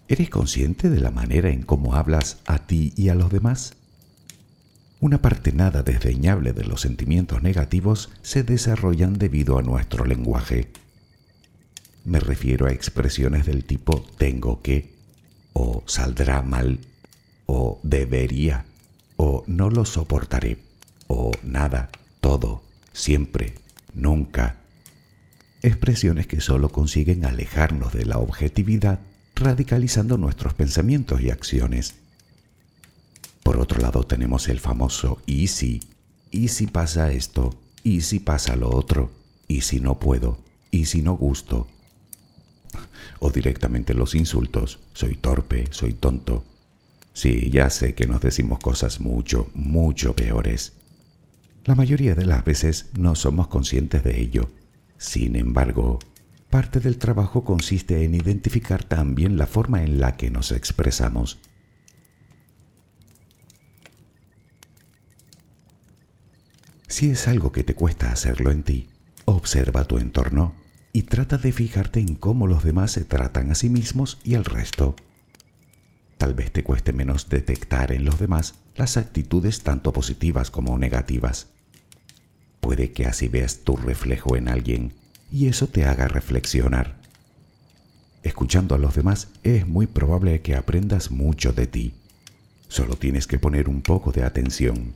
¿Eres 0.09 0.29
consciente 0.29 0.89
de 0.89 0.99
la 0.99 1.09
manera 1.09 1.51
en 1.51 1.61
cómo 1.61 1.95
hablas 1.95 2.39
a 2.45 2.67
ti 2.67 2.91
y 2.97 3.07
a 3.07 3.15
los 3.15 3.31
demás? 3.31 3.75
Una 4.99 5.21
parte 5.21 5.53
nada 5.53 5.83
desdeñable 5.83 6.51
de 6.51 6.65
los 6.65 6.81
sentimientos 6.81 7.41
negativos 7.41 8.09
se 8.23 8.43
desarrollan 8.43 9.13
debido 9.17 9.57
a 9.57 9.61
nuestro 9.61 10.03
lenguaje. 10.03 10.69
Me 12.03 12.19
refiero 12.19 12.65
a 12.67 12.73
expresiones 12.73 13.45
del 13.45 13.63
tipo 13.63 14.05
tengo 14.17 14.61
que, 14.61 14.91
o 15.53 15.81
saldrá 15.85 16.41
mal, 16.41 16.81
o 17.45 17.79
debería, 17.83 18.65
o 19.15 19.45
no 19.47 19.69
lo 19.69 19.85
soportaré, 19.85 20.57
o 21.07 21.31
nada, 21.41 21.89
todo, 22.19 22.63
siempre, 22.91 23.55
nunca. 23.93 24.57
Expresiones 25.65 26.27
que 26.27 26.41
solo 26.41 26.67
consiguen 26.67 27.23
alejarnos 27.23 27.93
de 27.93 28.05
la 28.05 28.17
objetividad, 28.17 28.99
radicalizando 29.33 30.17
nuestros 30.17 30.53
pensamientos 30.53 31.21
y 31.21 31.29
acciones. 31.29 31.95
Por 33.43 33.57
otro 33.57 33.79
lado 33.79 34.03
tenemos 34.03 34.49
el 34.49 34.59
famoso 34.59 35.21
¿y 35.25 35.47
si? 35.47 35.79
¿Y 36.31 36.49
si 36.49 36.67
pasa 36.67 37.13
esto? 37.13 37.55
¿Y 37.81 38.01
si 38.01 38.19
pasa 38.19 38.57
lo 38.57 38.75
otro? 38.75 39.11
¿Y 39.47 39.61
si 39.61 39.79
no 39.79 39.99
puedo? 39.99 40.37
¿Y 40.69 40.83
si 40.83 41.01
no 41.01 41.15
gusto? 41.15 41.69
O 43.19 43.31
directamente 43.31 43.93
los 43.93 44.15
insultos. 44.15 44.79
Soy 44.93 45.15
torpe, 45.15 45.69
soy 45.71 45.93
tonto. 45.93 46.43
Sí, 47.13 47.49
ya 47.49 47.69
sé 47.69 47.95
que 47.95 48.05
nos 48.05 48.19
decimos 48.19 48.59
cosas 48.59 48.99
mucho, 48.99 49.49
mucho 49.53 50.13
peores. 50.13 50.73
La 51.63 51.75
mayoría 51.75 52.15
de 52.15 52.25
las 52.25 52.43
veces 52.43 52.87
no 52.97 53.15
somos 53.15 53.47
conscientes 53.47 54.03
de 54.03 54.19
ello. 54.19 54.49
Sin 55.03 55.35
embargo, 55.35 55.99
parte 56.49 56.79
del 56.79 56.97
trabajo 56.97 57.43
consiste 57.43 58.05
en 58.05 58.15
identificar 58.15 58.85
también 58.85 59.37
la 59.37 59.47
forma 59.47 59.83
en 59.83 59.99
la 59.99 60.15
que 60.15 60.31
nos 60.31 60.53
expresamos 60.53 61.39
Si 66.87 67.09
es 67.09 67.27
algo 67.27 67.51
que 67.51 67.65
te 67.65 67.75
cuesta 67.75 68.13
hacerlo 68.13 68.49
en 68.49 68.63
ti, 68.63 68.87
observa 69.25 69.83
tu 69.83 69.97
entorno 69.97 70.55
y 70.93 71.01
trata 71.01 71.37
de 71.37 71.51
fijarte 71.51 71.99
en 71.99 72.15
cómo 72.15 72.47
los 72.47 72.63
demás 72.63 72.91
se 72.91 73.03
tratan 73.03 73.51
a 73.51 73.55
sí 73.55 73.67
mismos 73.69 74.19
y 74.23 74.35
al 74.35 74.45
resto. 74.45 74.95
Tal 76.17 76.33
vez 76.33 76.53
te 76.53 76.63
cueste 76.63 76.93
menos 76.93 77.27
detectar 77.27 77.91
en 77.91 78.05
los 78.05 78.19
demás 78.19 78.55
las 78.75 78.95
actitudes 78.95 79.63
tanto 79.63 79.91
positivas 79.91 80.49
como 80.49 80.77
negativas. 80.77 81.47
Puede 82.63 82.93
que 82.93 83.05
así 83.05 83.27
veas 83.27 83.57
tu 83.65 83.75
reflejo 83.75 84.37
en 84.37 84.47
alguien 84.47 84.93
y 85.29 85.47
eso 85.47 85.67
te 85.67 85.83
haga 85.83 86.07
reflexionar. 86.07 86.95
Escuchando 88.23 88.73
a 88.73 88.77
los 88.77 88.95
demás 88.95 89.27
es 89.43 89.67
muy 89.67 89.85
probable 89.85 90.39
que 90.39 90.55
aprendas 90.55 91.11
mucho 91.11 91.51
de 91.51 91.67
ti. 91.67 91.93
Solo 92.69 92.95
tienes 92.95 93.27
que 93.27 93.37
poner 93.37 93.67
un 93.67 93.81
poco 93.81 94.13
de 94.13 94.23
atención. 94.23 94.93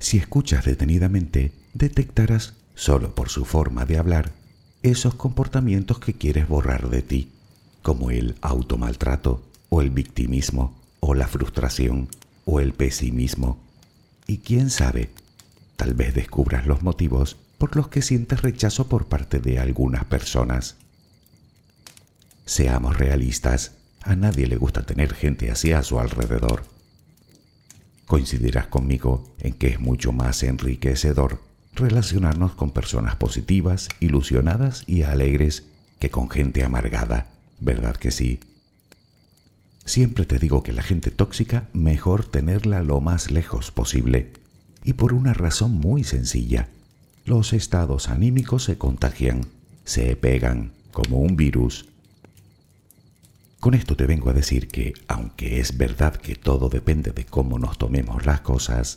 Si 0.00 0.18
escuchas 0.18 0.64
detenidamente, 0.64 1.52
detectarás, 1.74 2.54
solo 2.74 3.14
por 3.14 3.28
su 3.28 3.44
forma 3.44 3.86
de 3.86 3.98
hablar, 3.98 4.32
esos 4.82 5.14
comportamientos 5.14 6.00
que 6.00 6.14
quieres 6.14 6.48
borrar 6.48 6.90
de 6.90 7.02
ti, 7.02 7.30
como 7.82 8.10
el 8.10 8.34
automaltrato, 8.40 9.44
o 9.68 9.80
el 9.80 9.90
victimismo, 9.90 10.76
o 10.98 11.14
la 11.14 11.28
frustración, 11.28 12.08
o 12.44 12.58
el 12.58 12.72
pesimismo. 12.72 13.60
Y 14.26 14.38
quién 14.38 14.70
sabe, 14.70 15.08
tal 15.82 15.94
vez 15.94 16.14
descubras 16.14 16.64
los 16.64 16.84
motivos 16.84 17.36
por 17.58 17.74
los 17.74 17.88
que 17.88 18.02
sientes 18.02 18.40
rechazo 18.40 18.88
por 18.88 19.06
parte 19.06 19.40
de 19.40 19.58
algunas 19.58 20.04
personas. 20.04 20.76
Seamos 22.44 22.98
realistas, 22.98 23.72
a 24.00 24.14
nadie 24.14 24.46
le 24.46 24.54
gusta 24.54 24.86
tener 24.86 25.12
gente 25.12 25.50
así 25.50 25.72
a 25.72 25.82
su 25.82 25.98
alrededor. 25.98 26.62
Coincidirás 28.06 28.68
conmigo 28.68 29.34
en 29.40 29.54
que 29.54 29.66
es 29.66 29.80
mucho 29.80 30.12
más 30.12 30.44
enriquecedor 30.44 31.40
relacionarnos 31.74 32.54
con 32.54 32.70
personas 32.70 33.16
positivas, 33.16 33.88
ilusionadas 33.98 34.84
y 34.86 35.02
alegres 35.02 35.64
que 35.98 36.10
con 36.10 36.30
gente 36.30 36.62
amargada, 36.62 37.26
¿verdad 37.58 37.96
que 37.96 38.12
sí? 38.12 38.38
Siempre 39.84 40.26
te 40.26 40.38
digo 40.38 40.62
que 40.62 40.72
la 40.72 40.82
gente 40.84 41.10
tóxica 41.10 41.68
mejor 41.72 42.24
tenerla 42.24 42.84
lo 42.84 43.00
más 43.00 43.32
lejos 43.32 43.72
posible, 43.72 44.41
y 44.84 44.94
por 44.94 45.12
una 45.12 45.34
razón 45.34 45.72
muy 45.72 46.04
sencilla. 46.04 46.68
Los 47.24 47.52
estados 47.52 48.08
anímicos 48.08 48.64
se 48.64 48.78
contagian, 48.78 49.46
se 49.84 50.16
pegan 50.16 50.72
como 50.92 51.18
un 51.18 51.36
virus 51.36 51.86
con 53.62 53.74
esto 53.74 53.94
te 53.94 54.06
vengo 54.06 54.28
a 54.28 54.32
decir 54.32 54.66
que, 54.66 54.92
aunque 55.06 55.60
es 55.60 55.78
verdad 55.78 56.16
que 56.16 56.34
todo 56.34 56.68
depende 56.68 57.12
de 57.12 57.24
cómo 57.24 57.60
nos 57.60 57.78
tomemos 57.78 58.26
las 58.26 58.40
cosas, 58.40 58.96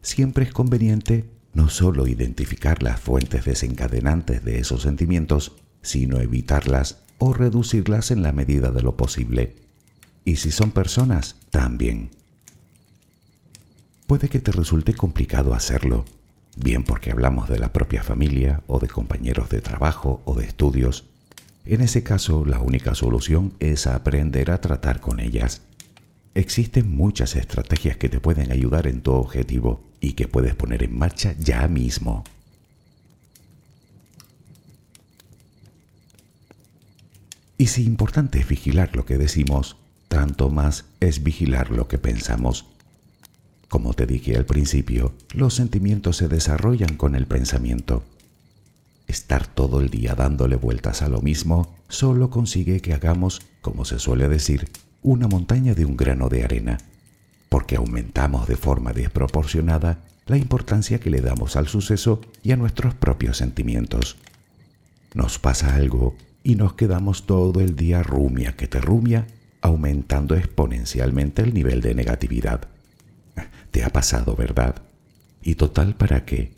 siempre 0.00 0.44
es 0.44 0.52
conveniente 0.54 1.28
no 1.52 1.68
solo 1.68 2.06
identificar 2.06 2.82
las 2.82 2.98
fuentes 2.98 3.44
desencadenantes 3.44 4.42
de 4.46 4.60
esos 4.60 4.80
sentimientos, 4.80 5.52
sino 5.82 6.20
evitarlas 6.20 7.02
o 7.18 7.34
reducirlas 7.34 8.10
en 8.10 8.22
la 8.22 8.32
medida 8.32 8.70
de 8.70 8.80
lo 8.80 8.96
posible. 8.96 9.56
Y 10.24 10.36
si 10.36 10.52
son 10.52 10.70
personas, 10.70 11.36
también. 11.50 12.08
Puede 14.08 14.30
que 14.30 14.40
te 14.40 14.52
resulte 14.52 14.94
complicado 14.94 15.52
hacerlo, 15.52 16.06
bien 16.56 16.82
porque 16.82 17.10
hablamos 17.10 17.50
de 17.50 17.58
la 17.58 17.74
propia 17.74 18.02
familia 18.02 18.62
o 18.66 18.78
de 18.78 18.88
compañeros 18.88 19.50
de 19.50 19.60
trabajo 19.60 20.22
o 20.24 20.34
de 20.34 20.46
estudios. 20.46 21.04
En 21.66 21.82
ese 21.82 22.02
caso, 22.02 22.46
la 22.46 22.58
única 22.58 22.94
solución 22.94 23.52
es 23.60 23.86
aprender 23.86 24.50
a 24.50 24.62
tratar 24.62 25.02
con 25.02 25.20
ellas. 25.20 25.60
Existen 26.34 26.96
muchas 26.96 27.36
estrategias 27.36 27.98
que 27.98 28.08
te 28.08 28.18
pueden 28.18 28.50
ayudar 28.50 28.86
en 28.86 29.02
tu 29.02 29.12
objetivo 29.12 29.84
y 30.00 30.14
que 30.14 30.26
puedes 30.26 30.54
poner 30.54 30.82
en 30.82 30.98
marcha 30.98 31.34
ya 31.38 31.68
mismo. 31.68 32.24
Y 37.58 37.66
si 37.66 37.84
importante 37.84 38.40
es 38.40 38.48
vigilar 38.48 38.96
lo 38.96 39.04
que 39.04 39.18
decimos, 39.18 39.76
tanto 40.08 40.48
más 40.48 40.86
es 41.00 41.22
vigilar 41.22 41.70
lo 41.70 41.88
que 41.88 41.98
pensamos. 41.98 42.64
Como 43.68 43.92
te 43.92 44.06
dije 44.06 44.36
al 44.36 44.46
principio, 44.46 45.12
los 45.34 45.54
sentimientos 45.54 46.16
se 46.16 46.28
desarrollan 46.28 46.96
con 46.96 47.14
el 47.14 47.26
pensamiento. 47.26 48.02
Estar 49.06 49.46
todo 49.46 49.80
el 49.80 49.90
día 49.90 50.14
dándole 50.14 50.56
vueltas 50.56 51.02
a 51.02 51.08
lo 51.08 51.20
mismo 51.20 51.74
solo 51.88 52.30
consigue 52.30 52.80
que 52.80 52.94
hagamos, 52.94 53.42
como 53.60 53.84
se 53.84 53.98
suele 53.98 54.28
decir, 54.28 54.68
una 55.02 55.28
montaña 55.28 55.74
de 55.74 55.84
un 55.84 55.96
grano 55.96 56.28
de 56.30 56.44
arena, 56.44 56.78
porque 57.50 57.76
aumentamos 57.76 58.48
de 58.48 58.56
forma 58.56 58.92
desproporcionada 58.92 60.04
la 60.26 60.38
importancia 60.38 60.98
que 60.98 61.10
le 61.10 61.20
damos 61.20 61.56
al 61.56 61.68
suceso 61.68 62.20
y 62.42 62.52
a 62.52 62.56
nuestros 62.56 62.94
propios 62.94 63.36
sentimientos. 63.36 64.16
Nos 65.14 65.38
pasa 65.38 65.74
algo 65.74 66.16
y 66.42 66.54
nos 66.54 66.74
quedamos 66.74 67.26
todo 67.26 67.60
el 67.60 67.76
día 67.76 68.02
rumia 68.02 68.56
que 68.56 68.66
te 68.66 68.80
rumia, 68.80 69.26
aumentando 69.60 70.36
exponencialmente 70.36 71.42
el 71.42 71.52
nivel 71.52 71.80
de 71.80 71.94
negatividad. 71.94 72.68
Te 73.70 73.84
ha 73.84 73.90
pasado, 73.90 74.34
¿verdad? 74.34 74.82
¿Y 75.42 75.54
total 75.54 75.94
para 75.94 76.24
qué? 76.24 76.52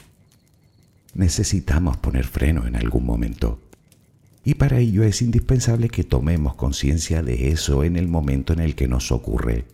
Necesitamos 1.14 1.96
poner 1.96 2.26
freno 2.26 2.66
en 2.66 2.76
algún 2.76 3.04
momento. 3.04 3.60
Y 4.44 4.54
para 4.54 4.78
ello 4.78 5.02
es 5.02 5.20
indispensable 5.22 5.88
que 5.88 6.04
tomemos 6.04 6.54
conciencia 6.54 7.22
de 7.22 7.50
eso 7.50 7.84
en 7.84 7.96
el 7.96 8.08
momento 8.08 8.52
en 8.52 8.60
el 8.60 8.74
que 8.74 8.88
nos 8.88 9.12
ocurre. 9.12 9.66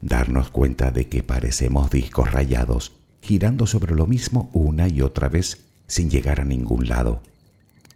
Darnos 0.00 0.50
cuenta 0.50 0.90
de 0.90 1.08
que 1.08 1.22
parecemos 1.22 1.90
discos 1.90 2.32
rayados, 2.32 2.92
girando 3.20 3.66
sobre 3.66 3.94
lo 3.94 4.06
mismo 4.06 4.50
una 4.52 4.88
y 4.88 5.02
otra 5.02 5.28
vez 5.28 5.58
sin 5.86 6.10
llegar 6.10 6.40
a 6.40 6.44
ningún 6.44 6.88
lado. 6.88 7.22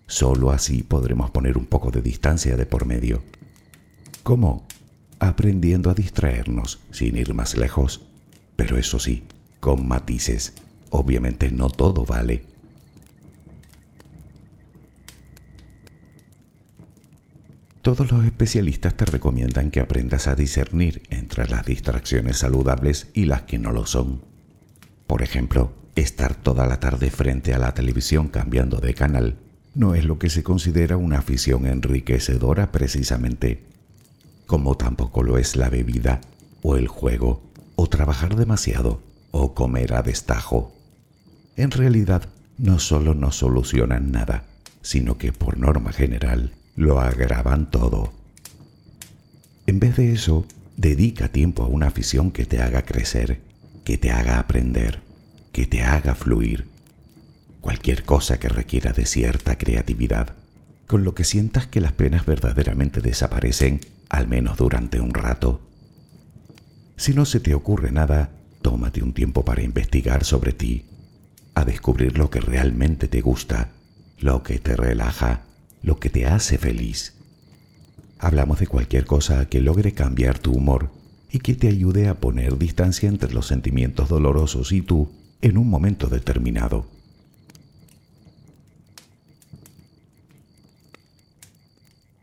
Solo 0.07 0.53
así 0.53 0.85
podremos 0.85 1.31
poner 1.31 1.59
un 1.59 1.67
poco 1.67 1.91
de 1.91 2.03
distancia 2.03 2.57
de 2.57 2.67
por 2.67 2.87
medio. 2.87 3.25
¿Cómo? 4.23 4.69
Aprendiendo 5.19 5.91
a 5.91 5.95
distraernos 5.95 6.79
sin 6.93 7.17
ir 7.17 7.35
más 7.35 7.57
lejos. 7.57 8.06
Pero 8.57 8.79
eso 8.79 8.99
sí, 8.99 9.25
con 9.61 9.87
matices. 9.87 10.55
Obviamente 10.91 11.51
no 11.51 11.69
todo 11.69 12.05
vale. 12.05 12.45
Todos 17.83 18.11
los 18.11 18.25
especialistas 18.25 18.97
te 18.97 19.05
recomiendan 19.05 19.71
que 19.71 19.79
aprendas 19.79 20.27
a 20.27 20.35
discernir 20.35 21.03
entre 21.09 21.49
las 21.49 21.65
distracciones 21.65 22.39
saludables 22.39 23.09
y 23.15 23.27
las 23.27 23.43
que 23.43 23.59
no 23.59 23.71
lo 23.71 23.87
son. 23.87 24.23
Por 25.07 25.23
ejemplo, 25.23 25.73
estar 25.95 26.35
toda 26.35 26.67
la 26.67 26.81
tarde 26.81 27.11
frente 27.11 27.55
a 27.55 27.59
la 27.59 27.75
televisión 27.75 28.27
cambiando 28.27 28.81
de 28.81 28.95
canal 28.95 29.37
no 29.77 29.95
es 29.95 30.05
lo 30.05 30.19
que 30.19 30.31
se 30.31 30.43
considera 30.43 30.97
una 30.97 31.19
afición 31.19 31.67
enriquecedora 31.67 32.73
precisamente, 32.73 33.63
como 34.47 34.77
tampoco 34.77 35.23
lo 35.23 35.39
es 35.39 35.55
la 35.55 35.69
bebida 35.69 36.21
o 36.63 36.77
el 36.77 36.89
juego 36.89 37.43
o 37.77 37.89
trabajar 37.89 38.35
demasiado 38.37 39.01
o 39.31 39.55
comer 39.55 39.95
a 39.95 40.03
destajo. 40.03 40.73
En 41.57 41.71
realidad, 41.71 42.29
no 42.59 42.79
solo 42.79 43.15
no 43.15 43.33
solucionan 43.33 44.11
nada, 44.11 44.45
sino 44.83 45.19
que 45.19 45.33
por 45.33 45.59
norma 45.59 45.93
general 45.93 46.53
lo 46.75 47.01
agravan 47.01 47.71
todo. 47.71 48.13
En 49.67 49.79
vez 49.79 49.97
de 49.97 50.13
eso, 50.13 50.47
dedica 50.77 51.29
tiempo 51.29 51.63
a 51.63 51.69
una 51.69 51.87
afición 51.87 52.31
que 52.31 52.47
te 52.47 52.61
haga 52.61 52.83
crecer, 52.83 53.41
que 53.85 53.99
te 53.99 54.11
haga 54.11 54.39
aprender, 54.39 55.01
que 55.53 55.67
te 55.67 55.83
haga 55.83 56.15
fluir 56.15 56.77
cualquier 57.67 58.05
cosa 58.05 58.39
que 58.39 58.49
requiera 58.49 58.93
de 58.93 59.07
cierta 59.07 59.59
creatividad, 59.59 60.37
con 60.87 61.03
lo 61.03 61.17
que 61.17 61.25
sientas 61.25 61.67
que 61.67 61.81
las 61.81 61.91
penas 61.91 62.25
verdaderamente 62.25 63.01
desaparecen, 63.01 63.81
al 64.09 64.29
menos 64.29 64.57
durante 64.57 65.01
un 65.01 65.13
rato. 65.13 65.61
Si 66.97 67.15
no 67.15 67.25
se 67.25 67.41
te 67.41 67.55
ocurre 67.55 67.93
nada, 67.93 68.31
tómate 68.63 69.03
un 69.03 69.13
tiempo 69.13 69.45
para 69.45 69.63
investigar 69.63 70.25
sobre 70.25 70.53
ti, 70.53 70.85
a 71.55 71.65
descubrir 71.65 72.19
lo 72.19 72.31
que 72.31 72.41
realmente 72.41 73.09
te 73.09 73.21
gusta, 73.21 73.71
lo 74.19 74.43
que 74.43 74.59
te 74.59 74.77
relaja, 74.77 75.43
lo 75.83 75.99
que 75.99 76.11
te 76.11 76.27
hace 76.27 76.59
feliz. 76.59 77.15
Hablamos 78.19 78.61
de 78.61 78.67
cualquier 78.67 79.05
cosa 79.05 79.47
que 79.49 79.61
logre 79.61 79.93
cambiar 79.93 80.39
tu 80.39 80.53
humor 80.53 80.91
y 81.31 81.41
que 81.41 81.55
te 81.55 81.69
ayude 81.69 82.09
a 82.09 82.15
poner 82.15 82.57
distancia 82.57 83.09
entre 83.09 83.33
los 83.33 83.47
sentimientos 83.47 84.09
dolorosos 84.09 84.73
y 84.73 84.81
tú 84.81 85.11
en 85.43 85.59
un 85.59 85.69
momento 85.69 86.09
determinado. 86.09 86.87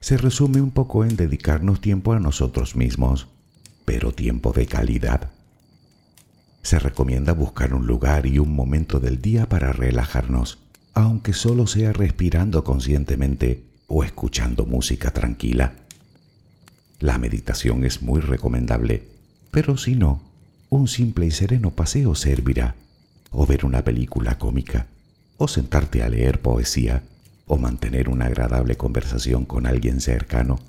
se 0.03 0.17
resume 0.17 0.59
un 0.59 0.71
poco 0.71 1.05
en 1.05 1.15
dedicarnos 1.15 1.79
tiempo 1.79 2.12
a 2.12 2.19
nosotros 2.19 2.75
mismos, 2.75 3.29
tiempo 4.11 4.51
de 4.51 4.65
calidad. 4.65 5.31
Se 6.61 6.79
recomienda 6.79 7.33
buscar 7.33 7.73
un 7.73 7.87
lugar 7.87 8.25
y 8.25 8.39
un 8.39 8.53
momento 8.55 8.99
del 8.99 9.21
día 9.21 9.47
para 9.47 9.73
relajarnos, 9.73 10.59
aunque 10.93 11.33
solo 11.33 11.67
sea 11.67 11.93
respirando 11.93 12.63
conscientemente 12.63 13.63
o 13.87 14.03
escuchando 14.03 14.65
música 14.65 15.11
tranquila. 15.11 15.73
La 16.99 17.17
meditación 17.17 17.83
es 17.85 18.01
muy 18.01 18.21
recomendable, 18.21 19.07
pero 19.51 19.77
si 19.77 19.95
no, 19.95 20.21
un 20.69 20.87
simple 20.87 21.25
y 21.25 21.31
sereno 21.31 21.71
paseo 21.71 22.15
servirá, 22.15 22.75
o 23.31 23.45
ver 23.45 23.65
una 23.65 23.83
película 23.83 24.37
cómica, 24.37 24.87
o 25.37 25.47
sentarte 25.47 26.03
a 26.03 26.09
leer 26.09 26.41
poesía 26.41 27.03
o 27.45 27.57
mantener 27.57 28.09
una 28.09 28.25
agradable 28.25 28.77
conversación 28.77 29.45
con 29.45 29.65
alguien 29.67 30.01
cercano. 30.01 30.59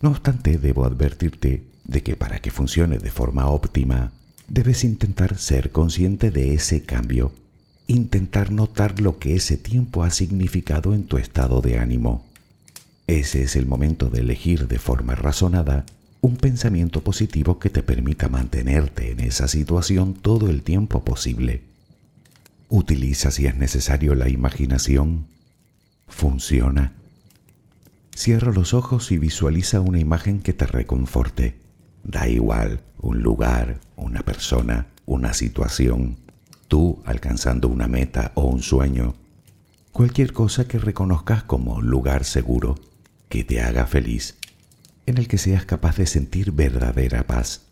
No 0.00 0.10
obstante, 0.10 0.58
debo 0.58 0.84
advertirte 0.84 1.64
de 1.84 2.02
que 2.02 2.16
para 2.16 2.40
que 2.40 2.50
funcione 2.50 2.98
de 2.98 3.10
forma 3.10 3.48
óptima, 3.48 4.12
debes 4.48 4.84
intentar 4.84 5.38
ser 5.38 5.70
consciente 5.70 6.30
de 6.30 6.54
ese 6.54 6.82
cambio, 6.82 7.32
intentar 7.86 8.50
notar 8.50 9.00
lo 9.00 9.18
que 9.18 9.36
ese 9.36 9.56
tiempo 9.56 10.04
ha 10.04 10.10
significado 10.10 10.94
en 10.94 11.04
tu 11.04 11.18
estado 11.18 11.60
de 11.60 11.78
ánimo. 11.78 12.24
Ese 13.06 13.42
es 13.42 13.56
el 13.56 13.66
momento 13.66 14.08
de 14.08 14.20
elegir 14.20 14.66
de 14.66 14.78
forma 14.78 15.14
razonada 15.14 15.84
un 16.22 16.36
pensamiento 16.36 17.02
positivo 17.02 17.58
que 17.58 17.68
te 17.68 17.82
permita 17.82 18.30
mantenerte 18.30 19.10
en 19.10 19.20
esa 19.20 19.46
situación 19.46 20.14
todo 20.14 20.48
el 20.48 20.62
tiempo 20.62 21.04
posible. 21.04 21.62
Utiliza 22.70 23.30
si 23.30 23.46
es 23.46 23.56
necesario 23.56 24.14
la 24.14 24.30
imaginación. 24.30 25.26
Funciona. 26.08 26.92
Cierra 28.14 28.52
los 28.52 28.72
ojos 28.72 29.12
y 29.12 29.18
visualiza 29.18 29.80
una 29.80 29.98
imagen 29.98 30.40
que 30.40 30.54
te 30.54 30.64
reconforte. 30.64 31.63
Da 32.04 32.28
igual, 32.28 32.82
un 32.98 33.22
lugar, 33.22 33.80
una 33.96 34.20
persona, 34.20 34.88
una 35.06 35.32
situación, 35.32 36.18
tú 36.68 37.02
alcanzando 37.06 37.68
una 37.68 37.88
meta 37.88 38.32
o 38.34 38.44
un 38.44 38.62
sueño. 38.62 39.14
Cualquier 39.90 40.32
cosa 40.32 40.68
que 40.68 40.78
reconozcas 40.78 41.44
como 41.44 41.80
lugar 41.80 42.24
seguro, 42.24 42.74
que 43.28 43.42
te 43.42 43.62
haga 43.62 43.86
feliz, 43.86 44.36
en 45.06 45.18
el 45.18 45.28
que 45.28 45.38
seas 45.38 45.64
capaz 45.64 45.96
de 45.96 46.06
sentir 46.06 46.52
verdadera 46.52 47.26
paz. 47.26 47.62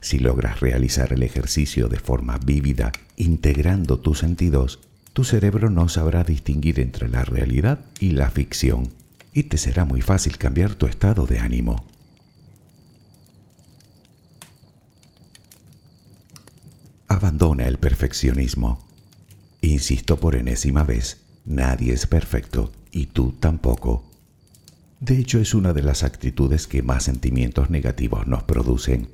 Si 0.00 0.18
logras 0.18 0.60
realizar 0.60 1.12
el 1.12 1.22
ejercicio 1.22 1.88
de 1.88 1.98
forma 1.98 2.38
vívida, 2.38 2.92
integrando 3.16 4.00
tus 4.00 4.18
sentidos, 4.18 4.80
tu 5.12 5.24
cerebro 5.24 5.70
no 5.70 5.88
sabrá 5.88 6.24
distinguir 6.24 6.80
entre 6.80 7.08
la 7.08 7.24
realidad 7.24 7.80
y 8.00 8.10
la 8.10 8.30
ficción, 8.30 8.88
y 9.32 9.44
te 9.44 9.56
será 9.56 9.84
muy 9.84 10.00
fácil 10.00 10.36
cambiar 10.36 10.74
tu 10.74 10.86
estado 10.86 11.26
de 11.26 11.38
ánimo. 11.38 11.86
Abandona 17.14 17.66
el 17.66 17.78
perfeccionismo. 17.78 18.86
Insisto 19.60 20.18
por 20.18 20.36
enésima 20.36 20.84
vez, 20.84 21.22
nadie 21.44 21.92
es 21.92 22.06
perfecto 22.06 22.72
y 22.90 23.06
tú 23.06 23.32
tampoco. 23.32 24.04
De 25.00 25.18
hecho, 25.18 25.38
es 25.38 25.54
una 25.54 25.72
de 25.72 25.82
las 25.82 26.02
actitudes 26.02 26.66
que 26.66 26.82
más 26.82 27.04
sentimientos 27.04 27.70
negativos 27.70 28.26
nos 28.26 28.42
producen 28.42 29.08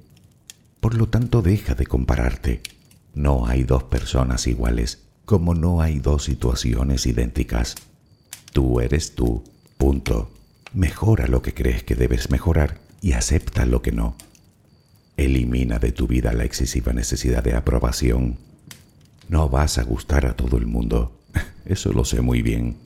por 0.81 0.95
lo 0.95 1.09
tanto, 1.09 1.43
deja 1.43 1.75
de 1.75 1.87
compararte. 1.87 2.63
No 3.15 3.47
hay 3.47 3.65
dos 3.65 3.85
personas 3.85 4.47
iguales, 4.47 5.03
como 5.27 5.55
no 5.55 5.83
hay 5.83 5.99
dos 5.99 6.25
situaciones 6.25 7.07
idénticas. 7.07 7.75
Tú 8.53 8.81
eres 8.81 9.15
tú, 9.15 9.45
punto. 9.77 10.31
Mejora 10.73 11.27
lo 11.27 11.43
que 11.43 11.53
crees 11.53 11.85
que 11.85 11.97
debes 11.97 12.31
mejorar 12.31 12.81
y 13.03 13.13
acepta 13.13 13.67
lo 13.67 13.83
que 13.83 13.93
no. 13.93 14.17
Elimina 15.21 15.79
de 15.79 15.93
tu 15.93 16.07
vida 16.07 16.33
la 16.33 16.45
excesiva 16.45 16.95
necesidad 16.95 17.45
de 17.45 17.53
aprobación. 17.53 18.39
No 19.29 19.51
vas 19.51 19.77
a 19.77 19.83
gustar 19.83 20.25
a 20.25 20.35
todo 20.35 20.57
el 20.57 20.65
mundo, 20.65 21.13
eso 21.67 21.93
lo 21.93 22.07
sé 22.07 22.23
muy 22.23 22.41
bien. 22.41 22.79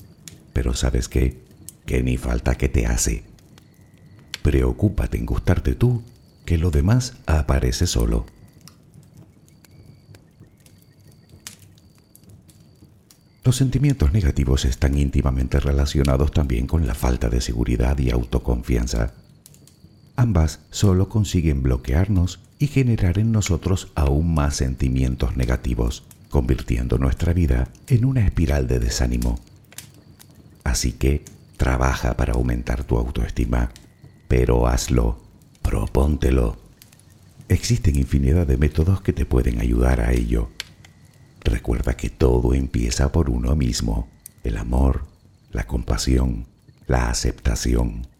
Pero 0.53 0.75
¿sabes 0.75 1.09
qué? 1.09 1.45
Que 1.87 2.03
ni 2.03 2.17
falta 2.17 2.57
que 2.57 2.69
te 2.69 2.87
hace. 2.87 3.23
Preocúpate 4.43 5.17
en 5.17 5.27
gustarte 5.27 5.77
tú, 5.77 6.03
que 6.45 6.59
lo 6.59 6.73
demás 6.73 7.19
aparece 7.27 7.87
solo. 7.87 8.27
Los 13.45 13.55
sentimientos 13.55 14.13
negativos 14.13 14.65
están 14.65 14.99
íntimamente 14.99 15.61
relacionados 15.61 16.33
también 16.33 16.67
con 16.67 16.85
la 16.85 16.97
falta 16.97 17.29
de 17.29 17.41
seguridad 17.41 17.97
y 18.01 18.11
autoconfianza. 18.11 19.15
Ambas 20.17 20.61
solo 20.71 21.09
consiguen 21.09 21.63
bloquearnos 21.63 22.41
y 22.59 22.69
generar 22.69 23.19
en 23.19 23.33
nosotros 23.33 23.91
aún 23.95 24.33
más 24.35 24.57
sentimientos 24.57 25.37
negativos, 25.37 26.05
convirtiendo 26.31 26.99
nuestra 26.99 27.33
vida 27.33 27.69
en 27.89 28.05
una 28.05 28.25
espiral 28.25 28.69
de 28.69 28.79
desánimo. 28.79 29.41
Así 30.63 30.93
que 30.93 31.25
trabaja 31.57 32.17
para 32.17 32.35
aumentar 32.35 32.85
tu 32.85 32.97
autoestima, 32.97 33.71
pero 34.29 34.67
hazlo, 34.67 35.21
propóntelo. 35.63 36.57
Existen 37.49 37.97
infinidad 37.97 38.47
de 38.47 38.57
métodos 38.57 39.03
que 39.03 39.13
te 39.13 39.27
pueden 39.27 39.61
ayudar 39.61 40.01
a 40.01 40.13
ello. 40.13 40.49
Recuerda 41.43 41.97
que 41.97 42.09
todo 42.09 42.55
empieza 42.55 43.13
por 43.13 43.29
uno 43.29 43.55
mismo, 43.55 44.09
el 44.45 44.57
amor, 44.57 45.07
la 45.53 45.67
compasión, 45.67 46.47
la 46.87 47.11
aceptación. 47.11 48.14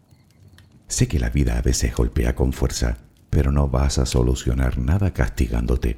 Sé 0.87 1.07
que 1.07 1.19
la 1.19 1.29
vida 1.29 1.57
a 1.57 1.61
veces 1.61 1.95
golpea 1.95 2.35
con 2.35 2.53
fuerza, 2.53 2.97
pero 3.29 3.51
no 3.51 3.67
vas 3.67 3.97
a 3.97 4.05
solucionar 4.05 4.77
nada 4.77 5.13
castigándote. 5.13 5.97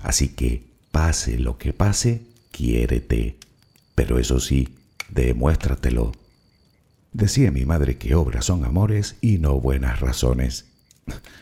Así 0.00 0.28
que, 0.28 0.64
pase 0.90 1.38
lo 1.38 1.58
que 1.58 1.72
pase, 1.72 2.22
quiérete. 2.50 3.38
Pero 3.94 4.18
eso 4.18 4.40
sí, 4.40 4.76
demuéstratelo. 5.10 6.12
Decía 7.12 7.50
mi 7.50 7.66
madre 7.66 7.98
que 7.98 8.14
obras 8.14 8.46
son 8.46 8.64
amores 8.64 9.16
y 9.20 9.38
no 9.38 9.60
buenas 9.60 10.00
razones. 10.00 10.66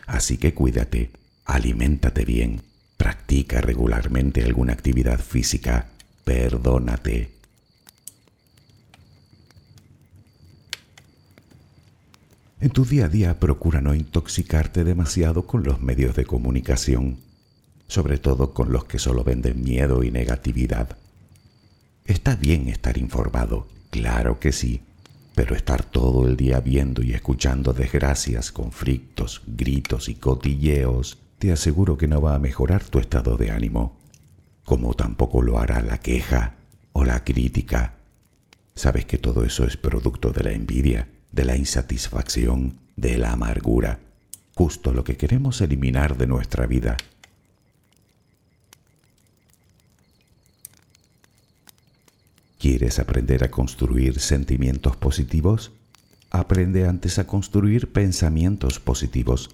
Así 0.05 0.37
que 0.37 0.53
cuídate, 0.53 1.11
aliméntate 1.45 2.25
bien 2.25 2.61
Practica 3.01 3.61
regularmente 3.61 4.43
alguna 4.43 4.73
actividad 4.73 5.19
física. 5.19 5.87
Perdónate. 6.23 7.31
En 12.61 12.69
tu 12.69 12.85
día 12.85 13.05
a 13.05 13.09
día 13.09 13.39
procura 13.39 13.81
no 13.81 13.95
intoxicarte 13.95 14.83
demasiado 14.83 15.47
con 15.47 15.63
los 15.63 15.81
medios 15.81 16.15
de 16.15 16.25
comunicación, 16.25 17.17
sobre 17.87 18.19
todo 18.19 18.53
con 18.53 18.71
los 18.71 18.85
que 18.85 18.99
solo 18.99 19.23
venden 19.23 19.63
miedo 19.63 20.03
y 20.03 20.11
negatividad. 20.11 20.95
Está 22.05 22.35
bien 22.35 22.69
estar 22.69 22.99
informado, 22.99 23.67
claro 23.89 24.39
que 24.39 24.51
sí, 24.51 24.81
pero 25.33 25.55
estar 25.55 25.83
todo 25.83 26.27
el 26.27 26.37
día 26.37 26.59
viendo 26.59 27.01
y 27.01 27.13
escuchando 27.13 27.73
desgracias, 27.73 28.51
conflictos, 28.51 29.41
gritos 29.47 30.07
y 30.07 30.13
cotilleos 30.13 31.17
te 31.39 31.51
aseguro 31.51 31.97
que 31.97 32.07
no 32.07 32.21
va 32.21 32.35
a 32.35 32.39
mejorar 32.39 32.83
tu 32.83 32.99
estado 32.99 33.37
de 33.37 33.49
ánimo, 33.49 33.97
como 34.65 34.93
tampoco 34.93 35.41
lo 35.41 35.57
hará 35.57 35.81
la 35.81 35.97
queja 35.97 36.57
o 36.93 37.05
la 37.05 37.23
crítica. 37.23 37.95
Sabes 38.75 39.05
que 39.05 39.17
todo 39.17 39.43
eso 39.45 39.65
es 39.65 39.77
producto 39.77 40.31
de 40.31 40.43
la 40.43 40.51
envidia, 40.51 41.07
de 41.31 41.45
la 41.45 41.55
insatisfacción, 41.55 42.77
de 42.95 43.17
la 43.17 43.31
amargura, 43.31 43.99
justo 44.55 44.93
lo 44.93 45.03
que 45.03 45.17
queremos 45.17 45.61
eliminar 45.61 46.17
de 46.17 46.27
nuestra 46.27 46.67
vida. 46.67 46.97
¿Quieres 52.59 52.99
aprender 52.99 53.43
a 53.43 53.49
construir 53.49 54.19
sentimientos 54.19 54.95
positivos? 54.95 55.71
Aprende 56.29 56.87
antes 56.87 57.17
a 57.17 57.25
construir 57.25 57.91
pensamientos 57.91 58.79
positivos 58.79 59.49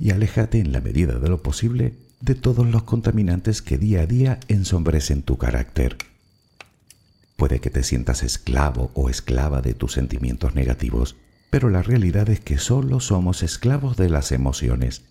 y 0.00 0.10
aléjate 0.10 0.58
en 0.58 0.72
la 0.72 0.80
medida 0.80 1.18
de 1.18 1.28
lo 1.28 1.42
posible 1.42 1.94
de 2.20 2.34
todos 2.34 2.66
los 2.66 2.82
contaminantes 2.82 3.62
que 3.62 3.78
día 3.78 4.02
a 4.02 4.06
día 4.06 4.40
ensombrecen 4.48 5.22
tu 5.22 5.38
carácter. 5.38 5.96
Puede 7.40 7.60
que 7.60 7.70
te 7.70 7.82
sientas 7.82 8.22
esclavo 8.22 8.90
o 8.92 9.08
esclava 9.08 9.62
de 9.62 9.72
tus 9.72 9.94
sentimientos 9.94 10.54
negativos, 10.54 11.16
pero 11.48 11.70
la 11.70 11.82
realidad 11.82 12.28
es 12.28 12.40
que 12.40 12.58
solo 12.58 13.00
somos 13.00 13.42
esclavos 13.42 13.96
de 13.96 14.10
las 14.10 14.30
emociones. 14.30 15.04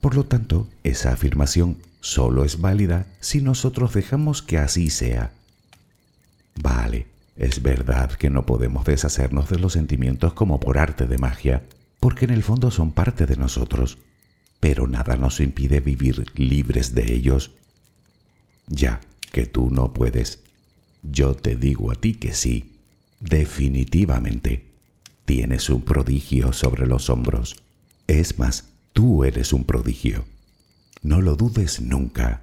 Por 0.00 0.16
lo 0.16 0.24
tanto, 0.24 0.66
esa 0.82 1.12
afirmación 1.12 1.76
solo 2.00 2.44
es 2.44 2.60
válida 2.60 3.06
si 3.20 3.42
nosotros 3.42 3.94
dejamos 3.94 4.42
que 4.42 4.58
así 4.58 4.90
sea. 4.90 5.30
Vale, 6.60 7.06
es 7.36 7.62
verdad 7.62 8.10
que 8.10 8.28
no 8.28 8.44
podemos 8.44 8.84
deshacernos 8.84 9.48
de 9.48 9.60
los 9.60 9.74
sentimientos 9.74 10.32
como 10.32 10.58
por 10.58 10.78
arte 10.78 11.06
de 11.06 11.18
magia, 11.18 11.62
porque 12.00 12.24
en 12.24 12.32
el 12.32 12.42
fondo 12.42 12.72
son 12.72 12.90
parte 12.90 13.24
de 13.24 13.36
nosotros 13.36 13.98
pero 14.58 14.88
nada 14.88 15.16
nos 15.16 15.38
impide 15.38 15.78
vivir 15.78 16.26
libres 16.34 16.92
de 16.94 17.14
ellos. 17.14 17.52
Ya 18.66 19.00
que 19.30 19.46
tú 19.46 19.70
no 19.70 19.92
puedes, 19.92 20.40
yo 21.10 21.34
te 21.34 21.56
digo 21.56 21.90
a 21.90 21.94
ti 21.94 22.14
que 22.14 22.34
sí, 22.34 22.72
definitivamente. 23.20 24.64
Tienes 25.24 25.68
un 25.68 25.82
prodigio 25.82 26.52
sobre 26.52 26.86
los 26.86 27.10
hombros. 27.10 27.62
Es 28.06 28.38
más, 28.38 28.70
tú 28.92 29.24
eres 29.24 29.52
un 29.52 29.64
prodigio. 29.64 30.24
No 31.02 31.20
lo 31.20 31.36
dudes 31.36 31.80
nunca. 31.80 32.42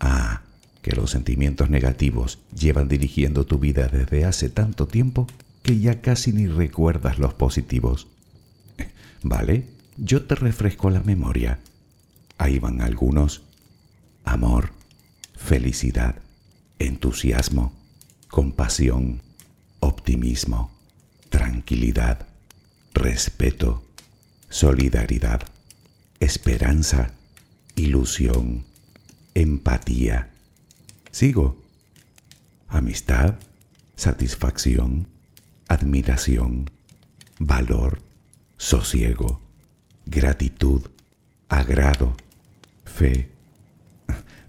Ah, 0.00 0.42
que 0.82 0.92
los 0.92 1.10
sentimientos 1.10 1.70
negativos 1.70 2.38
llevan 2.56 2.88
dirigiendo 2.88 3.44
tu 3.44 3.58
vida 3.58 3.88
desde 3.88 4.24
hace 4.24 4.48
tanto 4.48 4.86
tiempo 4.86 5.26
que 5.62 5.80
ya 5.80 6.00
casi 6.00 6.32
ni 6.32 6.46
recuerdas 6.46 7.18
los 7.18 7.34
positivos. 7.34 8.06
Vale, 9.22 9.66
yo 9.96 10.24
te 10.24 10.36
refresco 10.36 10.88
la 10.88 11.00
memoria. 11.00 11.58
Ahí 12.38 12.58
van 12.58 12.80
algunos. 12.80 13.42
Amor, 14.24 14.72
felicidad, 15.36 16.16
entusiasmo, 16.78 17.72
compasión, 18.28 19.22
optimismo, 19.80 20.70
tranquilidad, 21.28 22.26
respeto, 22.94 23.82
solidaridad, 24.48 25.42
esperanza, 26.20 27.12
ilusión, 27.76 28.64
empatía. 29.34 30.30
Sigo. 31.10 31.62
Amistad, 32.68 33.36
satisfacción, 33.96 35.08
admiración, 35.68 36.70
valor, 37.38 38.00
sosiego, 38.58 39.40
gratitud, 40.04 40.82
agrado, 41.48 42.14
fe. 42.98 43.28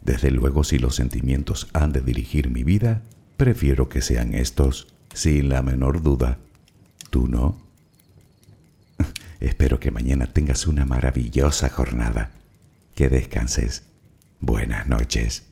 Desde 0.04 0.32
luego 0.32 0.64
si 0.64 0.80
los 0.80 0.96
sentimientos 0.96 1.68
han 1.74 1.92
de 1.92 2.02
dirigir 2.02 2.50
mi 2.50 2.64
vida, 2.64 3.04
prefiero 3.38 3.90
que 3.90 4.02
sean 4.02 4.34
estos, 4.34 4.88
sin 5.14 5.50
la 5.50 5.62
menor 5.62 6.02
duda. 6.02 6.40
¿Tú 7.12 7.28
no? 7.28 7.62
Espero 9.40 9.80
que 9.80 9.92
mañana 9.92 10.26
tengas 10.26 10.66
una 10.66 10.84
maravillosa 10.84 11.70
jornada. 11.70 12.32
Que 12.96 13.08
descanses. 13.08 13.84
Buenas 14.40 14.88
noches. 14.88 15.49